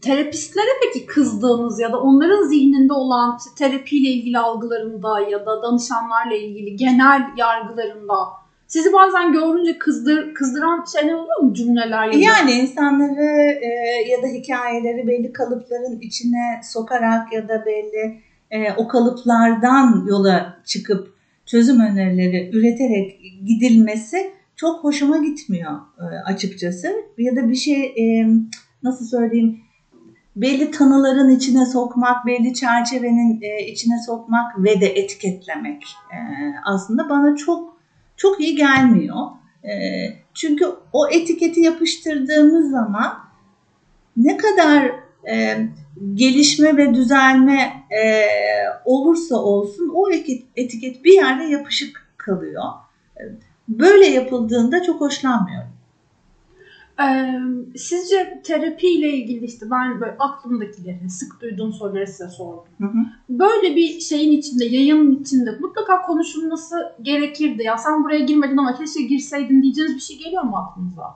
terapistlere 0.00 0.70
peki 0.84 1.06
kızdığınız 1.06 1.80
ya 1.80 1.92
da 1.92 2.00
onların 2.00 2.42
zihninde 2.42 2.92
olan 2.92 3.38
terapiyle 3.58 4.08
ilgili 4.08 4.38
algılarında 4.38 5.20
ya 5.20 5.46
da 5.46 5.62
danışanlarla 5.62 6.34
ilgili 6.34 6.76
genel 6.76 7.22
yargılarında 7.36 8.14
sizi 8.66 8.92
bazen 8.92 9.32
görünce 9.32 9.78
kızdır, 9.78 10.34
kızdıran 10.34 10.84
şeyler 10.92 11.14
oluyor 11.14 11.40
mu 11.42 11.54
cümleler? 11.54 12.06
Ya 12.06 12.12
da... 12.12 12.18
Yani 12.18 12.52
insanları 12.52 13.58
e, 13.62 13.68
ya 14.08 14.22
da 14.22 14.26
hikayeleri 14.26 15.06
belli 15.06 15.32
kalıpların 15.32 16.00
içine 16.00 16.60
sokarak 16.64 17.32
ya 17.32 17.48
da 17.48 17.66
belli 17.66 18.20
e, 18.50 18.72
o 18.72 18.88
kalıplardan 18.88 20.04
yola 20.08 20.60
çıkıp 20.66 21.14
çözüm 21.46 21.80
önerileri 21.80 22.50
üreterek 22.52 23.20
gidilmesi 23.46 24.30
çok 24.56 24.84
hoşuma 24.84 25.18
gitmiyor 25.18 25.72
e, 25.98 26.04
açıkçası. 26.32 26.92
Ya 27.18 27.36
da 27.36 27.48
bir 27.48 27.54
şey 27.54 27.84
e, 27.84 28.26
nasıl 28.82 29.04
söyleyeyim 29.04 29.60
belli 30.36 30.70
tanıların 30.70 31.30
içine 31.30 31.66
sokmak, 31.66 32.26
belli 32.26 32.54
çerçevenin 32.54 33.42
e, 33.42 33.66
içine 33.66 34.02
sokmak 34.06 34.64
ve 34.64 34.80
de 34.80 34.86
etiketlemek 34.86 35.82
e, 36.12 36.18
aslında 36.64 37.08
bana 37.08 37.36
çok 37.36 37.76
çok 38.16 38.40
iyi 38.40 38.56
gelmiyor. 38.56 39.26
E, 39.64 39.72
çünkü 40.34 40.64
o 40.92 41.08
etiketi 41.08 41.60
yapıştırdığımız 41.60 42.70
zaman 42.70 43.18
ne 44.16 44.36
kadar 44.36 44.90
e, 45.28 45.66
gelişme 46.14 46.76
ve 46.76 46.94
düzelme 46.94 47.84
e, 47.90 48.24
olursa 48.84 49.36
olsun 49.36 49.92
o 49.94 50.10
etiket 50.56 51.04
bir 51.04 51.12
yerde 51.12 51.44
yapışık 51.44 52.08
kalıyor. 52.16 52.64
Böyle 53.68 54.06
yapıldığında 54.06 54.82
çok 54.82 55.00
hoşlanmıyorum. 55.00 55.79
Ee, 57.02 57.40
sizce 57.76 58.40
terapiyle 58.44 59.08
ilgili 59.08 59.44
işte 59.44 59.70
ben 59.70 60.00
böyle 60.00 60.16
aklımdakileri, 60.18 61.10
sık 61.10 61.40
duyduğum 61.40 61.72
soruları 61.72 62.06
size 62.06 62.28
sordum. 62.28 62.64
Hı 62.78 62.84
hı. 62.86 62.98
Böyle 63.28 63.76
bir 63.76 64.00
şeyin 64.00 64.38
içinde, 64.38 64.64
yayının 64.64 65.20
içinde 65.22 65.50
mutlaka 65.60 66.02
konuşulması 66.02 66.76
gerekirdi. 67.02 67.62
Ya 67.62 67.78
sen 67.78 68.04
buraya 68.04 68.20
girmedin 68.20 68.56
ama 68.56 68.74
keşke 68.74 69.02
girseydin 69.02 69.62
diyeceğiniz 69.62 69.94
bir 69.94 70.00
şey 70.00 70.18
geliyor 70.18 70.42
mu 70.42 70.56
aklınıza? 70.56 71.14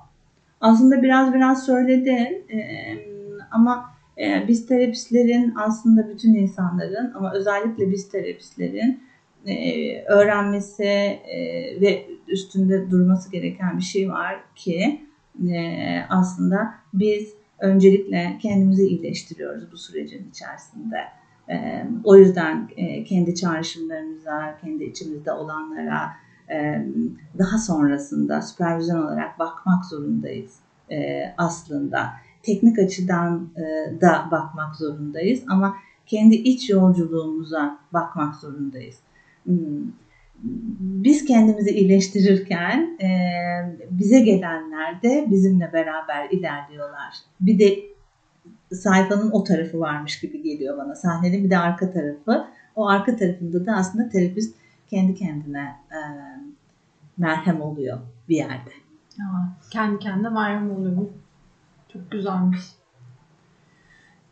Aslında 0.60 1.02
biraz 1.02 1.34
biraz 1.34 1.66
söyledin 1.66 2.44
ee, 2.48 3.14
ama 3.50 3.90
e, 4.18 4.48
biz 4.48 4.66
terapistlerin 4.66 5.54
aslında 5.56 6.08
bütün 6.08 6.34
insanların 6.34 7.12
ama 7.14 7.32
özellikle 7.32 7.90
biz 7.90 8.08
terapistlerin 8.08 9.00
e, 9.46 10.02
öğrenmesi 10.02 10.84
e, 10.84 11.36
ve 11.80 12.06
üstünde 12.28 12.90
durması 12.90 13.30
gereken 13.30 13.78
bir 13.78 13.82
şey 13.82 14.10
var 14.10 14.40
ki 14.54 15.00
aslında 16.08 16.74
biz 16.92 17.34
öncelikle 17.58 18.38
kendimizi 18.42 18.86
iyileştiriyoruz 18.86 19.72
bu 19.72 19.76
sürecin 19.76 20.30
içerisinde. 20.30 20.96
E, 21.48 21.86
o 22.04 22.16
yüzden 22.16 22.68
e, 22.76 23.04
kendi 23.04 23.34
çağrışımlarımıza, 23.34 24.56
kendi 24.60 24.84
içimizde 24.84 25.32
olanlara 25.32 26.10
e, 26.50 26.86
daha 27.38 27.58
sonrasında 27.58 28.42
süpervizyon 28.42 29.02
olarak 29.02 29.38
bakmak 29.38 29.84
zorundayız 29.84 30.58
e, 30.90 31.24
aslında. 31.38 32.10
Teknik 32.42 32.78
açıdan 32.78 33.48
da 34.00 34.28
bakmak 34.30 34.76
zorundayız 34.76 35.42
ama 35.48 35.76
kendi 36.06 36.34
iç 36.34 36.70
yolculuğumuza 36.70 37.78
bakmak 37.92 38.34
zorundayız. 38.34 38.96
Biz 40.80 41.24
kendimizi 41.24 41.70
iyileştirirken 41.70 42.98
e, 43.00 43.08
bize 43.90 44.20
gelenler 44.20 45.02
de 45.02 45.26
bizimle 45.30 45.72
beraber 45.72 46.30
ilerliyorlar. 46.30 47.14
Bir 47.40 47.58
de 47.58 47.78
sayfanın 48.74 49.30
o 49.30 49.44
tarafı 49.44 49.80
varmış 49.80 50.20
gibi 50.20 50.42
geliyor 50.42 50.78
bana. 50.78 50.94
Sahnenin 50.94 51.44
bir 51.44 51.50
de 51.50 51.58
arka 51.58 51.92
tarafı. 51.92 52.46
O 52.76 52.88
arka 52.88 53.16
tarafında 53.16 53.66
da 53.66 53.72
aslında 53.72 54.08
terapist 54.08 54.56
kendi 54.90 55.14
kendine 55.14 55.76
e, 55.90 55.98
merhem 57.18 57.60
oluyor 57.60 57.98
bir 58.28 58.36
yerde. 58.36 58.70
Ya, 59.18 59.56
kendi 59.70 59.98
kendine 59.98 60.28
merhem 60.28 60.70
oluyor. 60.70 61.06
Çok 61.92 62.10
güzelmiş. 62.10 62.60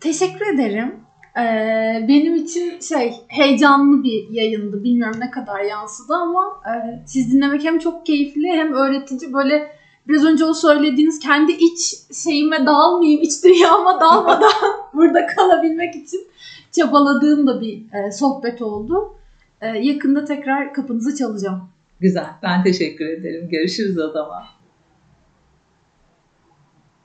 Teşekkür 0.01 0.55
ederim. 0.55 1.02
Ee, 1.39 2.05
benim 2.09 2.37
için 2.37 2.81
şey 2.81 3.15
heyecanlı 3.29 4.05
bir 4.05 4.31
yayındı. 4.31 4.85
Bilmiyorum 4.85 5.21
ne 5.21 5.31
kadar 5.31 5.61
yansıdı 5.61 6.15
ama 6.15 6.63
e, 6.67 6.73
siz 7.07 7.33
dinlemek 7.33 7.65
hem 7.65 7.79
çok 7.79 8.07
keyifli 8.07 8.47
hem 8.47 8.73
öğretici. 8.73 9.33
Böyle 9.33 9.73
biraz 10.09 10.25
önce 10.25 10.45
o 10.45 10.55
söylediğiniz 10.55 11.21
kendi 11.21 11.53
iç 11.53 11.95
şeyime 12.25 12.67
dalmayayım, 12.67 13.23
iç 13.23 13.45
dünyama 13.45 14.01
dalmadan 14.01 14.53
burada 14.95 15.27
kalabilmek 15.27 15.95
için 15.95 16.21
çabaladığım 16.73 17.47
da 17.47 17.61
bir 17.61 17.83
e, 17.95 18.13
sohbet 18.13 18.63
oldu. 18.63 19.15
E, 19.61 19.67
yakında 19.67 20.25
tekrar 20.25 20.75
kapınızı 20.75 21.17
çalacağım. 21.17 21.69
Güzel. 22.01 22.27
Ben 22.43 22.63
teşekkür 22.63 23.07
ederim. 23.07 23.49
Görüşürüz 23.51 23.99
o 23.99 24.11
zaman. 24.11 24.43